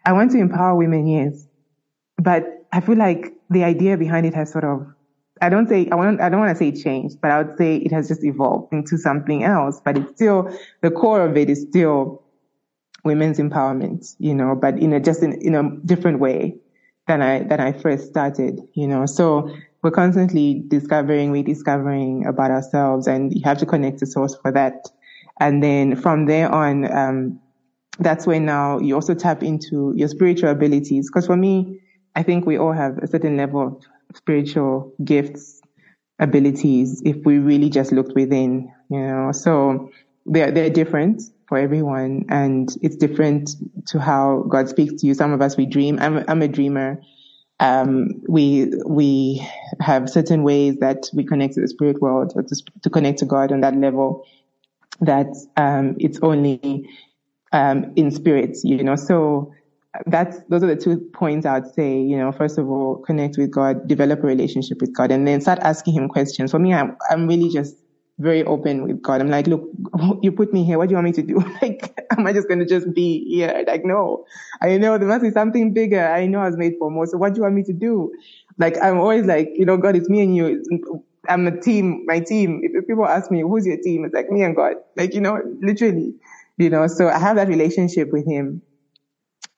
I 0.05 0.13
want 0.13 0.33
to 0.33 0.39
empower 0.39 0.75
women, 0.75 1.07
yes. 1.07 1.47
But 2.17 2.67
I 2.73 2.81
feel 2.81 2.97
like 2.97 3.33
the 3.51 3.65
idea 3.65 3.97
behind 3.97 4.27
it 4.27 4.35
has 4.35 4.51
sort 4.51 4.65
of, 4.65 4.87
I 5.41 5.49
don't 5.49 5.69
say, 5.69 5.89
I 5.91 5.95
want, 5.95 6.21
I 6.21 6.29
don't 6.29 6.41
want 6.41 6.57
to 6.57 6.59
say 6.59 6.73
changed, 6.73 7.21
but 7.21 7.31
I 7.31 7.43
would 7.43 7.57
say 7.59 7.77
it 7.77 7.93
has 7.93 8.09
just 8.09 8.25
evolved 8.25 8.73
into 8.73 8.97
something 8.97 9.45
else, 9.45 9.81
but 9.85 9.99
it's 9.99 10.13
still, 10.15 10.51
the 10.81 10.91
core 10.91 11.25
of 11.25 11.37
it 11.37 11.51
is 11.51 11.63
still 11.63 12.23
women's 13.05 13.39
empowerment, 13.39 14.15
you 14.19 14.35
know, 14.35 14.55
but 14.55 14.79
in 14.79 14.93
a, 14.93 15.01
just 15.01 15.23
in, 15.23 15.35
in 15.43 15.55
a 15.55 15.71
different 15.85 16.21
way 16.21 16.57
than 17.07 17.23
I, 17.23 17.43
than 17.43 17.61
I 17.61 17.73
first 17.73 18.09
started, 18.09 18.61
you 18.75 18.87
know. 18.87 19.07
So 19.07 19.51
we're 19.83 19.91
constantly 19.91 20.63
discovering, 20.69 21.33
rediscovering 21.33 22.27
about 22.27 22.51
ourselves 22.51 23.07
and 23.07 23.35
you 23.35 23.43
have 23.45 23.59
to 23.59 23.67
connect 23.67 23.99
to 23.99 24.07
source 24.07 24.37
for 24.37 24.53
that. 24.53 24.87
And 25.41 25.63
then 25.63 25.97
from 25.97 26.27
there 26.27 26.51
on, 26.51 26.91
um, 26.93 27.41
that's 27.99 28.27
when 28.27 28.45
now 28.45 28.79
you 28.79 28.95
also 28.95 29.15
tap 29.15 29.43
into 29.43 29.93
your 29.97 30.09
spiritual 30.09 30.51
abilities. 30.51 31.11
Because 31.11 31.27
for 31.27 31.37
me, 31.37 31.81
I 32.15 32.23
think 32.23 32.47
we 32.47 32.59
all 32.59 32.73
have 32.73 32.99
a 32.99 33.07
certain 33.07 33.37
level 33.37 33.67
of 34.11 34.17
spiritual 34.17 34.93
gifts, 35.05 35.61
abilities, 36.19 37.03
if 37.05 37.17
we 37.25 37.39
really 37.39 37.71
just 37.71 37.91
looked 37.91 38.15
within, 38.15 38.73
you 38.89 39.01
know. 39.01 39.33
So 39.33 39.91
they're, 40.27 40.53
they're 40.53 40.71
different 40.71 41.23
for 41.53 41.59
everyone 41.59 42.25
and 42.31 42.75
it's 42.81 42.97
different 42.97 43.51
to 43.87 44.01
how 44.01 44.43
God 44.49 44.71
speaks 44.71 45.03
to 45.03 45.07
you. 45.07 45.13
Some 45.13 45.35
of 45.35 45.43
us, 45.43 45.55
we 45.55 45.67
dream. 45.67 45.99
I'm, 46.01 46.25
I'm 46.27 46.41
a 46.41 46.49
dreamer. 46.49 47.03
Um, 47.61 48.23
we, 48.27 48.73
we 48.87 49.47
have 49.79 50.09
certain 50.09 50.45
ways 50.45 50.77
that 50.81 51.11
we 51.13 51.25
connect 51.25 51.53
to 51.57 51.61
the 51.61 51.69
spirit 51.69 52.01
world 52.01 52.33
or 52.35 52.43
to, 52.43 52.57
to 52.85 52.89
connect 52.89 53.19
to 53.19 53.27
God 53.27 53.53
on 53.53 53.61
that 53.61 53.77
level 53.77 54.25
that 55.03 55.27
um, 55.59 55.97
it's 55.99 56.19
only 56.23 56.89
um, 57.53 57.93
in 57.97 58.11
spirit, 58.13 58.57
you 58.65 58.83
know. 58.83 58.97
So 58.97 59.53
that's 60.07 60.39
those 60.49 60.63
are 60.63 60.75
the 60.75 60.77
two 60.77 61.11
points 61.13 61.45
I 61.45 61.59
would 61.59 61.75
say. 61.75 62.01
You 62.01 62.17
know, 62.17 62.33
first 62.33 62.57
of 62.57 62.67
all, 62.67 62.97
connect 63.05 63.37
with 63.37 63.51
God, 63.51 63.87
develop 63.87 64.25
a 64.25 64.27
relationship 64.27 64.81
with 64.81 64.95
God, 64.97 65.11
and 65.11 65.29
then 65.29 65.43
start 65.43 65.59
asking 65.59 65.93
Him 65.93 66.09
questions. 66.09 66.51
For 66.51 66.59
me, 66.59 66.73
I'm 66.73 66.97
I'm 67.11 67.27
really 67.29 67.51
just 67.51 67.77
very 68.19 68.45
open 68.45 68.85
with 68.85 69.03
God. 69.03 69.21
I'm 69.21 69.31
like, 69.31 69.47
look, 69.47 69.69
you 70.23 70.33
put 70.33 70.53
me 70.53 70.65
here. 70.65 70.79
What 70.79 70.89
do 70.89 70.93
you 70.93 70.97
want 70.97 71.07
me 71.07 71.13
to 71.13 71.23
do? 71.23 71.39
like, 71.63 71.99
am 72.17 72.27
I 72.27 72.33
just 72.33 72.49
going 72.49 72.61
to 72.61 72.67
just 72.67 72.93
be 72.95 73.25
here? 73.25 73.65
Like, 73.67 73.85
no, 73.85 74.25
I 74.61 74.77
know 74.79 74.99
there 74.99 75.09
must 75.09 75.23
be 75.23 75.31
something 75.31 75.73
bigger. 75.73 76.07
I 76.07 76.27
know 76.27 76.41
I 76.41 76.47
was 76.47 76.57
made 76.57 76.75
for 76.79 76.91
more. 76.91 77.07
So 77.07 77.19
what 77.19 77.35
do 77.35 77.39
you 77.39 77.43
want 77.43 77.55
me 77.55 77.65
to 77.65 77.73
do? 77.73 78.13
Like, 78.59 78.77
I'm 78.83 78.99
always 78.99 79.27
like, 79.27 79.49
you 79.55 79.65
know, 79.65 79.77
God, 79.77 79.97
it's 79.97 80.09
me 80.09 80.21
and 80.21 80.37
you. 80.37 80.63
I'm 81.29 81.47
a 81.47 81.61
team, 81.61 82.05
my 82.07 82.21
team. 82.21 82.61
If 82.63 82.87
people 82.87 83.07
ask 83.07 83.31
me, 83.31 83.43
who's 83.43 83.67
your 83.67 83.79
team? 83.79 84.05
It's 84.05 84.15
like 84.15 84.31
me 84.31 84.43
and 84.43 84.55
God. 84.57 84.75
Like, 84.97 85.15
you 85.15 85.21
know, 85.21 85.41
literally, 85.61 86.15
you 86.59 86.71
know, 86.71 86.87
so 86.87 87.09
I 87.09 87.19
have 87.19 87.37
that 87.37 87.49
relationship 87.49 88.13
with 88.13 88.27
him, 88.27 88.63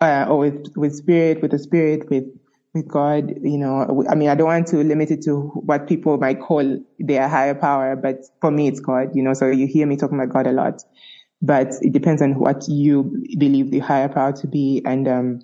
uh, 0.00 0.26
or 0.28 0.38
with, 0.38 0.72
with 0.76 0.94
spirit, 0.94 1.40
with 1.40 1.52
the 1.52 1.58
spirit, 1.58 2.08
with, 2.10 2.24
with 2.24 2.43
God, 2.82 3.34
you 3.42 3.58
know, 3.58 4.04
I 4.10 4.14
mean, 4.14 4.28
I 4.28 4.34
don't 4.34 4.48
want 4.48 4.66
to 4.68 4.78
limit 4.78 5.10
it 5.10 5.22
to 5.22 5.40
what 5.40 5.86
people 5.86 6.18
might 6.18 6.40
call 6.40 6.78
their 6.98 7.28
higher 7.28 7.54
power, 7.54 7.94
but 7.94 8.24
for 8.40 8.50
me, 8.50 8.66
it's 8.68 8.80
God, 8.80 9.14
you 9.14 9.22
know, 9.22 9.34
so 9.34 9.46
you 9.46 9.66
hear 9.66 9.86
me 9.86 9.96
talking 9.96 10.18
about 10.18 10.32
God 10.32 10.46
a 10.48 10.52
lot, 10.52 10.82
but 11.40 11.72
it 11.82 11.92
depends 11.92 12.20
on 12.20 12.38
what 12.38 12.68
you 12.68 13.22
believe 13.38 13.70
the 13.70 13.78
higher 13.78 14.08
power 14.08 14.32
to 14.32 14.46
be 14.48 14.82
and, 14.84 15.06
um, 15.06 15.40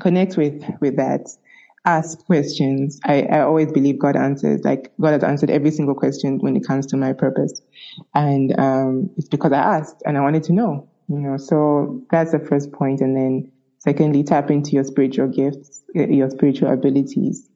connect 0.00 0.36
with, 0.36 0.62
with 0.80 0.96
that 0.96 1.28
ask 1.84 2.24
questions. 2.26 3.00
I, 3.04 3.22
I 3.22 3.40
always 3.40 3.70
believe 3.72 3.98
God 3.98 4.16
answers. 4.16 4.62
Like 4.64 4.92
God 5.00 5.12
has 5.12 5.24
answered 5.24 5.50
every 5.50 5.70
single 5.70 5.94
question 5.94 6.38
when 6.38 6.56
it 6.56 6.66
comes 6.66 6.86
to 6.86 6.96
my 6.96 7.12
purpose. 7.12 7.60
And 8.14 8.58
um, 8.58 9.10
it's 9.16 9.28
because 9.28 9.52
I 9.52 9.58
asked 9.58 10.02
and 10.06 10.16
I 10.16 10.20
wanted 10.20 10.44
to 10.44 10.52
know, 10.52 10.88
you 11.08 11.18
know. 11.18 11.36
So 11.36 12.02
that's 12.10 12.32
the 12.32 12.38
first 12.38 12.72
point. 12.72 13.00
And 13.00 13.16
then 13.16 13.52
secondly, 13.84 14.24
tap 14.24 14.50
into 14.50 14.70
your 14.72 14.84
spiritual 14.84 15.28
gifts, 15.28 15.82
your 15.94 16.30
spiritual 16.30 16.72
abilities. 16.72 17.48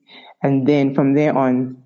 And 0.43 0.67
then 0.67 0.95
from 0.95 1.15
there 1.15 1.37
on, 1.37 1.83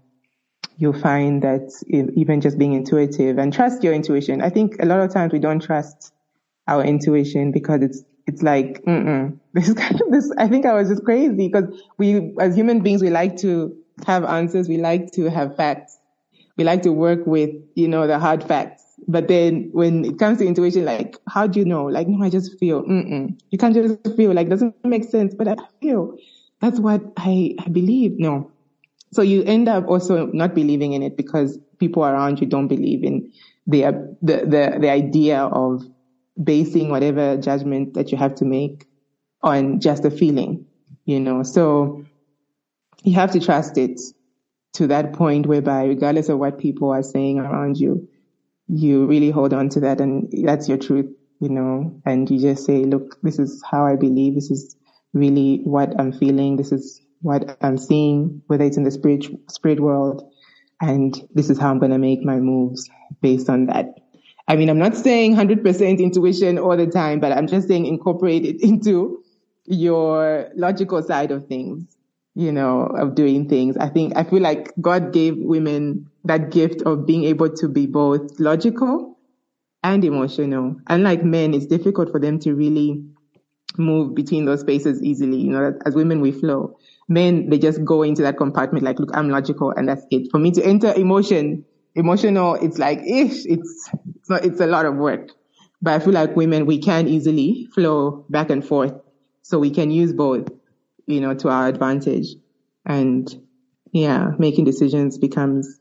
you'll 0.77 0.99
find 0.99 1.43
that 1.43 1.71
even 1.89 2.41
just 2.41 2.59
being 2.59 2.73
intuitive 2.73 3.39
and 3.39 3.53
trust 3.53 3.85
your 3.85 3.95
intuition. 3.95 4.43
I 4.43 4.51
think 4.51 4.77
a 4.81 4.87
lot 4.87 5.01
of 5.01 5.13
times 5.13 5.33
we 5.33 5.39
don't 5.39 5.61
trust 5.61 6.13
our 6.67 6.83
intuition 6.83 7.53
because 7.53 7.83
it's 7.83 8.03
it's 8.27 8.43
like, 8.43 8.85
mm 8.85 9.39
this 9.53 9.73
kind 9.75 10.01
of 10.01 10.11
this, 10.11 10.33
I 10.39 10.49
think 10.49 10.65
I 10.67 10.75
was 10.75 10.89
just 10.89 11.05
crazy 11.05 11.49
because 11.49 11.65
we, 11.99 12.35
as 12.41 12.55
human 12.55 12.81
beings, 12.81 13.03
we 13.03 13.11
like 13.11 13.37
to 13.39 13.77
have 14.07 14.25
answers. 14.25 14.69
We 14.69 14.79
like 14.79 15.13
to 15.13 15.29
have 15.29 15.57
facts. 15.57 15.99
We 16.57 16.65
like 16.65 16.83
to 16.83 16.93
work 16.93 17.27
with, 17.27 17.51
you 17.75 17.89
know, 17.89 18.07
the 18.07 18.19
hard 18.19 18.45
facts. 18.45 18.83
But 19.09 19.29
then 19.29 19.71
when 19.73 20.05
it 20.05 20.19
comes 20.19 20.39
to 20.39 20.47
intuition, 20.47 20.85
like, 20.85 21.17
how 21.29 21.47
do 21.47 21.59
you 21.59 21.65
know? 21.65 21.85
Like, 21.85 22.09
no, 22.09 22.25
I 22.25 22.31
just 22.31 22.59
feel, 22.59 22.83
mm 22.85 23.39
You 23.51 23.59
can't 23.59 23.75
just 23.75 24.17
feel 24.17 24.33
like, 24.33 24.49
doesn't 24.49 24.75
make 24.85 25.05
sense, 25.05 25.35
but 25.35 25.49
I 25.49 25.57
feel 25.81 26.17
that's 26.61 26.79
what 26.79 27.03
I, 27.17 27.57
I 27.59 27.69
believe. 27.69 28.19
No, 28.19 28.51
So 29.13 29.23
you 29.23 29.43
end 29.45 29.69
up 29.69 29.89
also 29.89 30.27
not 30.27 30.55
believing 30.55 30.93
in 30.93 31.03
it 31.03 31.17
because 31.17 31.59
people 31.79 32.05
around 32.05 32.41
you 32.41 32.47
don't 32.47 32.69
believe 32.69 33.05
in 33.05 33.31
the, 33.67 33.83
the, 34.23 34.39
the, 34.47 34.79
the 34.81 34.91
idea 34.91 35.41
of 35.41 35.83
basing 36.43 36.91
whatever 36.91 37.37
judgment 37.37 37.95
that 37.95 38.13
you 38.13 38.19
have 38.19 38.35
to 38.37 38.45
make 38.45 38.87
on 39.43 39.81
just 39.81 40.05
a 40.05 40.11
feeling, 40.11 40.67
you 41.05 41.21
know. 41.21 41.43
So 41.43 42.05
you 43.03 43.15
have 43.15 43.33
to 43.33 43.41
trust 43.41 43.77
it 43.77 44.01
to 44.75 44.87
that 44.87 45.13
point 45.13 45.47
whereby 45.47 45.85
regardless 45.85 46.29
of 46.29 46.39
what 46.39 46.59
people 46.59 46.91
are 46.91 47.03
saying 47.03 47.39
around 47.39 47.77
you, 47.79 48.09
you 48.75 49.07
really 49.07 49.31
hold 49.31 49.53
on 49.53 49.69
to 49.69 49.81
that 49.81 50.01
and 50.01 50.33
that's 50.45 50.67
your 50.67 50.79
truth, 50.79 51.07
you 51.41 51.51
know, 51.51 52.01
and 52.07 52.31
you 52.31 52.41
just 52.41 52.65
say, 52.65 52.85
look, 52.85 53.21
this 53.23 53.39
is 53.39 53.63
how 53.71 53.85
I 53.87 53.97
believe. 53.97 54.35
This 54.35 54.51
is 54.51 54.77
really 55.13 55.61
what 55.65 56.01
I'm 56.01 56.11
feeling. 56.11 56.57
This 56.57 56.73
is 56.73 57.03
what 57.21 57.59
I'm 57.61 57.77
seeing, 57.77 58.41
whether 58.47 58.65
it's 58.65 58.79
in 58.79 58.85
the 58.85 58.91
spirit, 58.91 59.27
spirit 59.51 59.79
world. 59.79 60.27
And 60.81 61.15
this 61.35 61.51
is 61.51 61.59
how 61.59 61.71
I'm 61.71 61.81
going 61.81 61.93
to 61.93 61.99
make 61.99 62.25
my 62.25 62.39
moves 62.39 62.89
based 63.21 63.51
on 63.51 63.67
that. 63.67 63.91
I 64.49 64.57
mean, 64.57 64.71
I'm 64.71 64.79
not 64.79 64.97
saying 64.97 65.37
100% 65.37 65.99
intuition 65.99 66.59
all 66.59 66.77
the 66.77 66.87
time, 66.87 67.21
but 67.21 67.31
I'm 67.31 67.47
just 67.47 67.69
saying 67.69 67.85
incorporate 67.85 68.47
it 68.47 68.63
into 68.63 69.23
your 69.67 70.49
logical 70.57 71.03
side 71.03 71.31
of 71.31 71.47
things, 71.47 71.85
you 72.35 72.53
know, 72.53 72.83
of 72.83 73.15
doing 73.15 73.49
things. 73.49 73.77
I 73.77 73.89
think, 73.89 74.17
I 74.17 74.25
feel 74.25 74.41
like 74.41 74.73
God 74.81 75.13
gave 75.13 75.37
women 75.37 76.11
that 76.25 76.51
gift 76.51 76.83
of 76.83 77.07
being 77.07 77.25
able 77.25 77.51
to 77.51 77.69
be 77.69 77.87
both 77.87 78.39
logical 78.39 79.19
and 79.83 80.05
emotional. 80.05 80.77
Unlike 80.89 81.25
men, 81.25 81.55
it's 81.55 81.67
difficult 81.67 82.11
for 82.11 82.21
them 82.21 82.39
to 82.41 82.55
really 82.55 83.05
move 83.77 84.15
between 84.15 84.45
those 84.45 84.61
spaces 84.61 85.03
easily. 85.03 85.39
You 85.39 85.51
know, 85.51 85.79
as 85.85 85.95
women, 85.95 86.21
we 86.21 86.33
flow. 86.33 86.79
Men, 87.09 87.51
they 87.51 87.59
just 87.59 87.85
go 87.85 88.03
into 88.03 88.23
that 88.23 88.37
compartment 88.37 88.85
like, 88.85 88.99
look, 88.99 89.11
I'm 89.15 89.29
logical 89.29 89.71
and 89.71 89.89
that's 89.89 90.05
it. 90.11 90.31
For 90.31 90.39
me 90.39 90.51
to 90.53 90.65
enter 90.65 90.95
emotion, 90.95 91.65
emotional, 91.95 92.55
it's 92.55 92.79
like, 92.79 93.01
ish, 93.01 93.45
it's, 93.45 93.91
it's 94.17 94.31
not, 94.31 94.45
it's 94.45 94.61
a 94.61 94.67
lot 94.67 94.87
of 94.87 94.95
work. 94.97 95.31
But 95.83 95.95
I 95.95 95.99
feel 95.99 96.15
like 96.15 96.37
women, 96.37 96.65
we 96.65 96.79
can 96.79 97.09
easily 97.09 97.69
flow 97.75 98.25
back 98.31 98.51
and 98.51 98.65
forth. 98.65 98.95
So 99.43 99.59
we 99.59 99.71
can 99.71 99.91
use 99.91 100.13
both, 100.13 100.49
you 101.07 101.21
know, 101.21 101.35
to 101.35 101.49
our 101.49 101.69
advantage. 101.69 102.29
And 102.85 103.29
yeah, 103.93 104.31
making 104.39 104.65
decisions 104.65 105.19
becomes, 105.19 105.79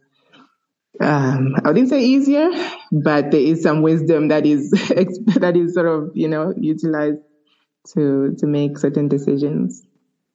um, 1.00 1.56
I 1.64 1.70
wouldn't 1.70 1.90
say 1.90 2.04
easier, 2.04 2.50
but 2.92 3.32
there 3.32 3.42
is 3.42 3.64
some 3.64 3.82
wisdom 3.82 4.28
that 4.30 4.46
is, 4.46 4.72
that 5.40 5.54
is 5.56 5.74
sort 5.74 5.88
of, 5.88 6.12
you 6.14 6.28
know, 6.28 6.54
utilized 6.58 7.20
to, 7.94 8.36
to 8.38 8.48
make 8.48 8.78
certain 8.78 9.08
decisions. 9.08 9.84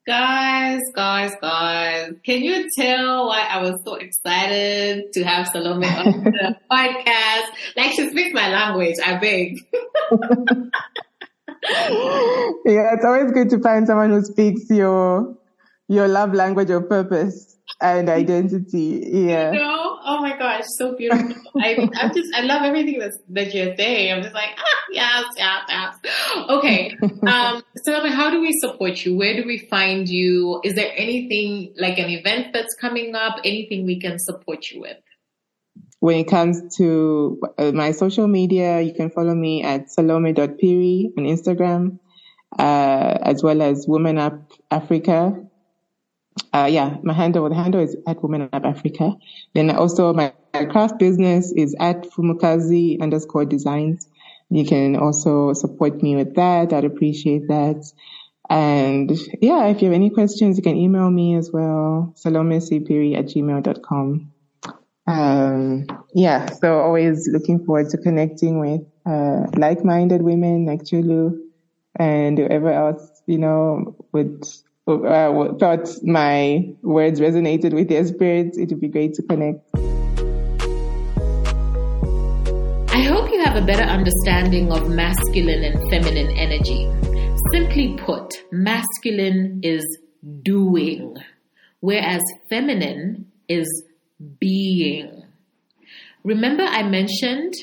Guys, 0.07 0.83
guys, 0.95 1.33
guys, 1.41 2.13
can 2.25 2.41
you 2.41 2.71
tell 2.77 3.27
why 3.27 3.41
I 3.41 3.61
was 3.61 3.81
so 3.85 3.97
excited 3.97 5.13
to 5.15 5.25
have 5.25 5.49
Salome 5.49 5.89
on 5.89 6.05
the 6.23 6.57
podcast? 6.71 7.47
Like 7.77 7.91
she 7.91 8.09
speaks 8.11 8.33
my 8.33 8.49
language, 8.49 8.95
I 9.05 9.19
beg. 9.19 9.59
yeah, 12.65 12.95
it's 12.95 13.05
always 13.05 13.33
good 13.33 13.51
to 13.51 13.59
find 13.61 13.87
someone 13.87 14.11
who 14.11 14.23
speaks 14.23 14.63
your 14.71 15.37
your 15.89 16.09
love 16.09 16.35
language 16.35 16.71
or 16.71 16.81
purpose 16.81 17.57
and 17.81 18.09
identity. 18.09 19.03
Yeah. 19.07 19.53
You 19.53 19.59
know? 19.61 19.99
Oh 20.05 20.21
my 20.21 20.37
gosh, 20.39 20.65
so 20.79 20.97
beautiful. 20.97 21.35
I 21.61 21.89
I'm 21.97 22.15
just 22.15 22.29
I 22.35 22.43
love 22.43 22.63
everything 22.63 22.99
that's 22.99 23.19
that 23.31 23.53
you're 23.55 23.77
saying. 23.77 24.13
I'm 24.13 24.23
just 24.23 24.35
like, 24.35 24.51
ah, 24.59 24.85
yes, 24.91 25.25
yes, 25.37 25.63
yes. 25.69 26.49
Okay. 26.49 26.97
Um 27.27 27.63
so 27.83 28.09
how 28.09 28.31
do 28.31 28.41
we 28.41 28.53
support 28.61 29.05
you? 29.05 29.17
Where 29.17 29.35
do 29.35 29.47
we 29.47 29.67
find 29.71 30.09
you? 30.09 30.61
Is 30.65 30.75
there 30.75 30.93
anything 30.97 31.75
like 31.77 31.99
an 31.99 32.09
event 32.09 32.53
that's 32.53 32.75
coming 32.81 33.15
up? 33.15 33.37
Anything 33.45 33.85
we 33.85 34.01
can 34.01 34.19
support 34.19 34.71
you 34.71 34.83
with? 34.83 34.97
When 36.01 36.19
it 36.19 36.29
comes 36.29 36.77
to 36.77 37.41
uh, 37.59 37.73
my 37.73 37.93
social 37.93 38.29
media, 38.29 38.81
you 38.81 38.95
can 38.95 39.11
follow 39.11 39.35
me 39.35 39.63
at 39.63 39.91
salome.phiri 39.91 41.13
on 41.17 41.25
Instagram, 41.25 41.99
uh, 42.59 43.19
as 43.23 43.43
well 43.43 43.63
as 43.63 43.87
Woman 43.89 44.19
Up 44.19 44.53
Africa 44.71 45.47
uh, 46.53 46.69
yeah, 46.71 46.97
my 47.03 47.13
handle, 47.13 47.49
the 47.49 47.55
handle 47.55 47.81
is 47.81 47.97
at 48.07 48.23
Woman 48.23 48.49
Up 48.53 48.65
Africa. 48.65 49.13
Then 49.55 49.71
also 49.71 50.13
my, 50.13 50.33
my 50.55 50.65
craft 50.67 50.99
business 50.99 51.53
is 51.53 51.75
at 51.79 52.05
Fumukazi 52.05 53.01
underscore 53.01 53.45
designs. 53.45 54.09
You 54.49 54.65
can 54.65 54.97
also 54.97 55.53
support 55.55 56.03
me 56.03 56.17
with 56.17 56.37
that. 56.37 56.73
I'd 56.73 56.85
appreciate 56.85 57.49
that. 57.49 57.85
And 58.49 59.11
yeah, 59.41 59.67
if 59.67 59.83
you 59.83 59.89
have 59.89 59.95
any 59.95 60.11
questions, 60.11 60.57
you 60.57 60.63
can 60.63 60.77
email 60.77 61.11
me 61.11 61.35
as 61.35 61.51
well, 61.53 62.15
salomecphiri 62.17 63.19
at 63.19 63.27
gmail.com. 63.27 64.33
Um, 65.07 65.87
yeah, 66.15 66.47
so 66.47 66.81
always 66.81 67.29
looking 67.31 67.65
forward 67.65 67.91
to 67.91 67.99
connecting 67.99 68.59
with, 68.59 68.83
uh, 69.05 69.47
like-minded 69.57 70.23
women 70.23 70.67
like 70.67 70.83
Chulu 70.83 71.39
and 71.99 72.39
whoever 72.39 72.73
else, 72.73 73.23
you 73.27 73.39
know, 73.39 73.97
would 74.13 74.45
uh, 74.89 75.55
thought 75.59 75.89
my 76.03 76.75
words 76.83 77.21
resonated 77.21 77.73
with 77.73 77.89
their 77.89 78.05
spirits, 78.07 78.59
it 78.59 78.71
would 78.71 78.81
be 78.81 78.89
great 78.89 79.15
to 79.15 79.23
connect. 79.23 79.61
I 82.91 83.03
hope 83.03 83.31
you 83.31 83.41
have 83.45 83.57
a 83.57 83.65
better 83.65 83.85
understanding 83.85 84.73
of 84.73 84.89
masculine 84.89 85.65
and 85.65 85.91
feminine 85.91 86.31
energy. 86.37 86.91
Simply 87.53 87.97
put, 87.97 88.35
masculine 88.51 89.61
is 89.63 89.85
doing, 90.43 91.15
whereas 91.81 92.23
feminine 92.49 93.31
is 93.49 93.67
being. 94.41 95.25
Remember, 96.25 96.65
I 96.65 96.83
mentioned 96.83 97.55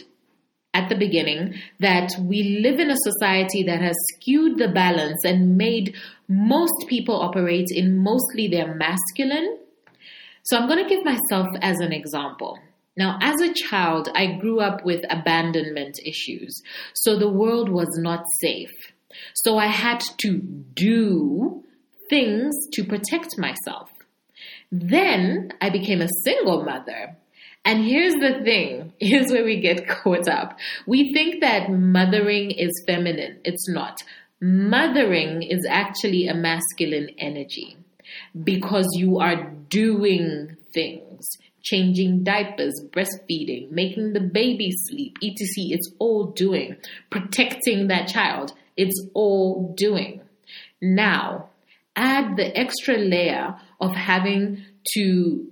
at 0.73 0.89
the 0.89 0.95
beginning 0.95 1.55
that 1.79 2.11
we 2.19 2.59
live 2.63 2.79
in 2.79 2.89
a 2.89 2.95
society 2.97 3.63
that 3.63 3.81
has 3.81 3.95
skewed 4.13 4.57
the 4.57 4.69
balance 4.69 5.23
and 5.23 5.57
made 5.57 5.95
most 6.27 6.87
people 6.87 7.21
operate 7.21 7.67
in 7.69 7.97
mostly 7.97 8.47
their 8.47 8.73
masculine. 8.73 9.59
So 10.43 10.57
I'm 10.57 10.67
going 10.67 10.83
to 10.83 10.89
give 10.89 11.05
myself 11.05 11.47
as 11.61 11.79
an 11.79 11.93
example. 11.93 12.57
Now, 12.97 13.17
as 13.21 13.39
a 13.41 13.53
child, 13.53 14.09
I 14.13 14.37
grew 14.39 14.59
up 14.59 14.83
with 14.83 15.03
abandonment 15.09 15.99
issues. 16.05 16.61
So 16.93 17.17
the 17.17 17.29
world 17.29 17.69
was 17.69 17.89
not 17.97 18.25
safe. 18.41 18.71
So 19.35 19.57
I 19.57 19.67
had 19.67 20.01
to 20.19 20.37
do 20.39 21.63
things 22.09 22.53
to 22.73 22.83
protect 22.83 23.37
myself. 23.37 23.89
Then 24.73 25.51
I 25.61 25.69
became 25.69 26.01
a 26.01 26.09
single 26.23 26.63
mother 26.63 27.15
and 27.65 27.83
here's 27.85 28.13
the 28.15 28.41
thing. 28.43 28.93
Here's 28.99 29.31
where 29.31 29.43
we 29.43 29.59
get 29.59 29.87
caught 30.03 30.27
up. 30.27 30.57
We 30.85 31.13
think 31.13 31.41
that 31.41 31.71
mothering 31.71 32.51
is 32.51 32.71
feminine. 32.85 33.39
It's 33.43 33.69
not. 33.69 34.01
Mothering 34.41 35.43
is 35.43 35.65
actually 35.69 36.27
a 36.27 36.33
masculine 36.33 37.09
energy 37.17 37.77
because 38.43 38.87
you 38.95 39.19
are 39.19 39.45
doing 39.69 40.57
things, 40.73 41.25
changing 41.61 42.23
diapers, 42.23 42.73
breastfeeding, 42.91 43.71
making 43.71 44.11
the 44.13 44.19
baby 44.19 44.71
sleep, 44.89 45.17
etc. 45.23 45.45
It's 45.55 45.89
all 45.99 46.25
doing. 46.31 46.75
Protecting 47.09 47.87
that 47.87 48.09
child. 48.09 48.53
It's 48.75 49.07
all 49.13 49.73
doing. 49.77 50.21
Now, 50.81 51.49
add 51.95 52.35
the 52.35 52.57
extra 52.57 52.97
layer 52.97 53.55
of 53.83 53.95
having 53.95 54.63
to 54.93 55.47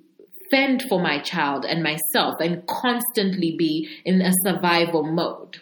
fend 0.49 0.83
for 0.89 1.01
my 1.01 1.19
child 1.19 1.65
and 1.65 1.83
myself 1.83 2.35
and 2.39 2.65
constantly 2.67 3.55
be 3.57 3.89
in 4.05 4.21
a 4.21 4.33
survival 4.43 5.03
mode. 5.03 5.57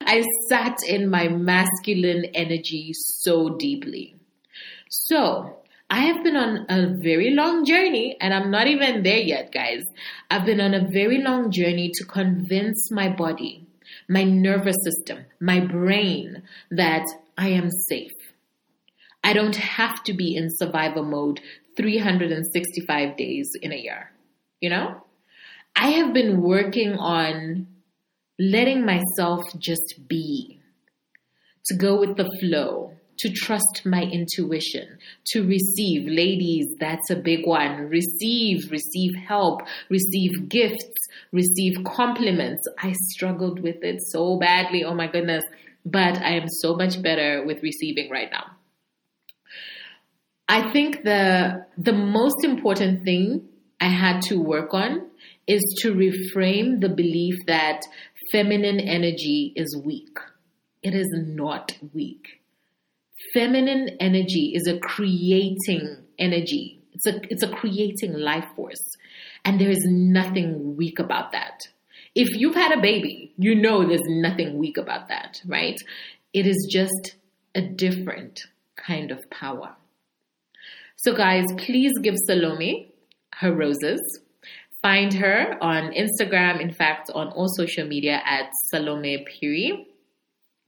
I 0.00 0.24
sat 0.48 0.78
in 0.86 1.10
my 1.10 1.28
masculine 1.28 2.26
energy 2.34 2.92
so 2.92 3.56
deeply. 3.56 4.16
So, 4.88 5.56
I 5.90 6.00
have 6.00 6.22
been 6.22 6.36
on 6.36 6.66
a 6.68 6.94
very 7.02 7.30
long 7.30 7.64
journey, 7.64 8.16
and 8.20 8.32
I'm 8.32 8.50
not 8.50 8.66
even 8.66 9.02
there 9.02 9.18
yet, 9.18 9.52
guys. 9.52 9.82
I've 10.30 10.44
been 10.44 10.60
on 10.60 10.74
a 10.74 10.88
very 10.88 11.18
long 11.18 11.50
journey 11.50 11.90
to 11.94 12.04
convince 12.04 12.90
my 12.90 13.08
body, 13.08 13.66
my 14.08 14.22
nervous 14.22 14.76
system, 14.84 15.24
my 15.40 15.60
brain 15.60 16.42
that 16.70 17.06
I 17.36 17.48
am 17.48 17.70
safe. 17.70 18.12
I 19.24 19.32
don't 19.32 19.56
have 19.56 20.02
to 20.04 20.12
be 20.14 20.36
in 20.36 20.48
survival 20.50 21.04
mode 21.04 21.40
365 21.78 23.16
days 23.16 23.50
in 23.62 23.72
a 23.72 23.76
year. 23.76 24.10
You 24.60 24.70
know? 24.70 25.02
I 25.74 25.90
have 25.90 26.12
been 26.12 26.42
working 26.42 26.94
on 26.94 27.68
letting 28.38 28.84
myself 28.84 29.42
just 29.58 29.94
be, 30.08 30.60
to 31.66 31.76
go 31.76 31.98
with 31.98 32.16
the 32.16 32.28
flow, 32.40 32.92
to 33.18 33.30
trust 33.30 33.82
my 33.84 34.02
intuition, 34.02 34.98
to 35.26 35.46
receive. 35.46 36.08
Ladies, 36.08 36.66
that's 36.78 37.10
a 37.10 37.16
big 37.16 37.46
one. 37.46 37.88
Receive, 37.88 38.70
receive 38.70 39.14
help, 39.14 39.62
receive 39.88 40.48
gifts, 40.48 41.08
receive 41.32 41.76
compliments. 41.84 42.62
I 42.82 42.94
struggled 43.10 43.60
with 43.60 43.82
it 43.82 44.00
so 44.00 44.38
badly. 44.38 44.84
Oh 44.84 44.94
my 44.94 45.08
goodness. 45.08 45.44
But 45.84 46.18
I 46.18 46.34
am 46.34 46.48
so 46.48 46.74
much 46.74 47.00
better 47.02 47.44
with 47.46 47.62
receiving 47.62 48.10
right 48.10 48.30
now. 48.30 48.57
I 50.48 50.72
think 50.72 51.04
the 51.04 51.66
the 51.76 51.92
most 51.92 52.42
important 52.42 53.04
thing 53.04 53.48
I 53.80 53.88
had 53.88 54.22
to 54.22 54.36
work 54.36 54.72
on 54.72 55.10
is 55.46 55.62
to 55.82 55.94
reframe 55.94 56.80
the 56.80 56.88
belief 56.88 57.34
that 57.46 57.82
feminine 58.32 58.80
energy 58.80 59.52
is 59.56 59.80
weak. 59.84 60.18
It 60.82 60.94
is 60.94 61.08
not 61.12 61.76
weak. 61.92 62.40
Feminine 63.34 63.96
energy 64.00 64.52
is 64.54 64.66
a 64.66 64.78
creating 64.78 65.98
energy. 66.18 66.80
It's 66.92 67.06
a 67.06 67.20
it's 67.30 67.42
a 67.42 67.48
creating 67.48 68.14
life 68.14 68.46
force. 68.56 68.96
And 69.44 69.60
there 69.60 69.70
is 69.70 69.84
nothing 69.86 70.76
weak 70.76 70.98
about 70.98 71.32
that. 71.32 71.68
If 72.14 72.30
you've 72.34 72.54
had 72.54 72.72
a 72.72 72.80
baby, 72.80 73.34
you 73.36 73.54
know 73.54 73.86
there's 73.86 74.00
nothing 74.06 74.56
weak 74.56 74.78
about 74.78 75.08
that, 75.08 75.42
right? 75.46 75.78
It 76.32 76.46
is 76.46 76.68
just 76.70 77.16
a 77.54 77.60
different 77.60 78.40
kind 78.76 79.10
of 79.10 79.28
power. 79.30 79.76
So, 81.08 81.16
guys, 81.16 81.46
please 81.56 81.92
give 82.02 82.16
Salome 82.26 82.92
her 83.36 83.50
roses. 83.50 84.20
Find 84.82 85.10
her 85.14 85.56
on 85.62 85.94
Instagram, 85.94 86.60
in 86.60 86.70
fact, 86.70 87.10
on 87.14 87.28
all 87.28 87.48
social 87.48 87.88
media 87.88 88.20
at 88.26 88.50
Salome 88.70 89.24
Phiri. 89.24 89.86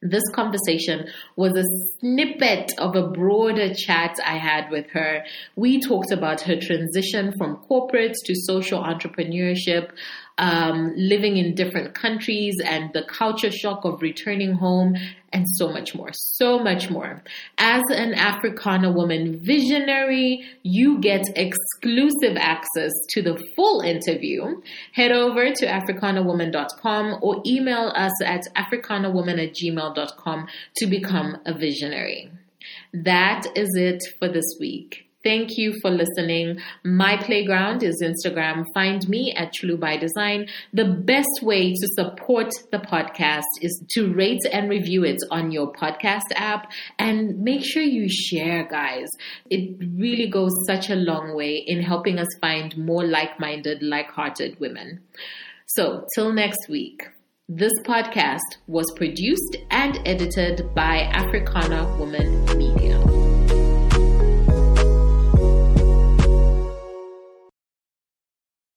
This 0.01 0.23
conversation 0.33 1.09
was 1.37 1.55
a 1.55 1.99
snippet 1.99 2.73
of 2.79 2.97
a 2.97 3.09
broader 3.09 3.75
chat 3.75 4.17
I 4.25 4.39
had 4.39 4.71
with 4.71 4.89
her. 4.93 5.25
We 5.57 5.79
talked 5.79 6.11
about 6.11 6.41
her 6.41 6.59
transition 6.59 7.35
from 7.37 7.57
corporate 7.57 8.17
to 8.25 8.35
social 8.35 8.83
entrepreneurship, 8.83 9.91
um, 10.41 10.95
living 10.97 11.37
in 11.37 11.55
different 11.55 11.95
countries 11.95 12.57
and 12.65 12.91
the 12.95 13.03
culture 13.05 13.51
shock 13.51 13.85
of 13.85 14.01
returning 14.01 14.55
home 14.55 14.97
and 15.33 15.47
so 15.49 15.69
much 15.69 15.95
more, 15.95 16.11
so 16.13 16.59
much 16.59 16.91
more. 16.91 17.23
As 17.59 17.83
an 17.91 18.15
Africana 18.15 18.91
woman 18.91 19.39
visionary, 19.39 20.43
you 20.63 20.99
get 20.99 21.27
exclusive 21.37 22.37
access 22.37 22.91
to 23.11 23.23
the 23.23 23.37
full 23.55 23.83
interview. 23.83 24.61
Head 24.93 25.13
over 25.13 25.53
to 25.53 25.67
africanawoman.com 25.67 27.19
or 27.21 27.43
email 27.47 27.93
us 27.95 28.13
at 28.25 28.43
africanawoman 28.57 29.47
at 29.47 29.55
gmail.com 29.55 30.49
to 30.77 30.87
become 30.87 31.37
a 31.45 31.57
visionary. 31.57 32.31
That 32.95 33.45
is 33.55 33.69
it 33.77 34.03
for 34.19 34.29
this 34.29 34.57
week. 34.59 35.10
Thank 35.23 35.59
you 35.59 35.75
for 35.83 35.91
listening. 35.91 36.61
My 36.83 37.19
playground 37.19 37.83
is 37.83 38.03
Instagram. 38.03 38.65
Find 38.73 39.07
me 39.07 39.35
at 39.37 39.53
Chulu 39.53 39.79
by 39.79 39.99
Design. 39.99 40.47
The 40.73 40.87
best 40.87 41.43
way 41.43 41.75
to 41.75 41.89
support 41.95 42.51
the 42.73 42.79
podcast 42.79 43.45
is 43.61 43.85
to 43.91 44.15
rate 44.15 44.41
and 44.51 44.71
review 44.71 45.05
it 45.05 45.19
on 45.31 45.51
your 45.51 45.73
podcast 45.73 46.23
app 46.37 46.71
and 46.99 47.39
make 47.39 47.63
sure 47.63 47.83
you 47.83 48.09
share, 48.09 48.67
guys. 48.67 49.09
It 49.51 49.77
really 49.95 50.31
goes 50.31 50.53
such 50.67 50.89
a 50.89 50.97
long 50.97 51.37
way 51.37 51.65
in 51.67 51.83
helping 51.83 52.19
us 52.19 52.29
find 52.41 52.75
more 52.79 53.05
like-minded, 53.05 53.83
like-hearted 53.83 54.59
women. 54.59 55.01
So, 55.67 56.07
till 56.15 56.33
next 56.33 56.69
week. 56.69 57.07
This 57.53 57.73
podcast 57.85 58.39
was 58.69 58.87
produced 58.95 59.57
and 59.73 59.99
edited 60.07 60.73
by 60.73 61.01
Africana 61.13 61.85
Woman 61.99 62.45
Media. 62.57 63.00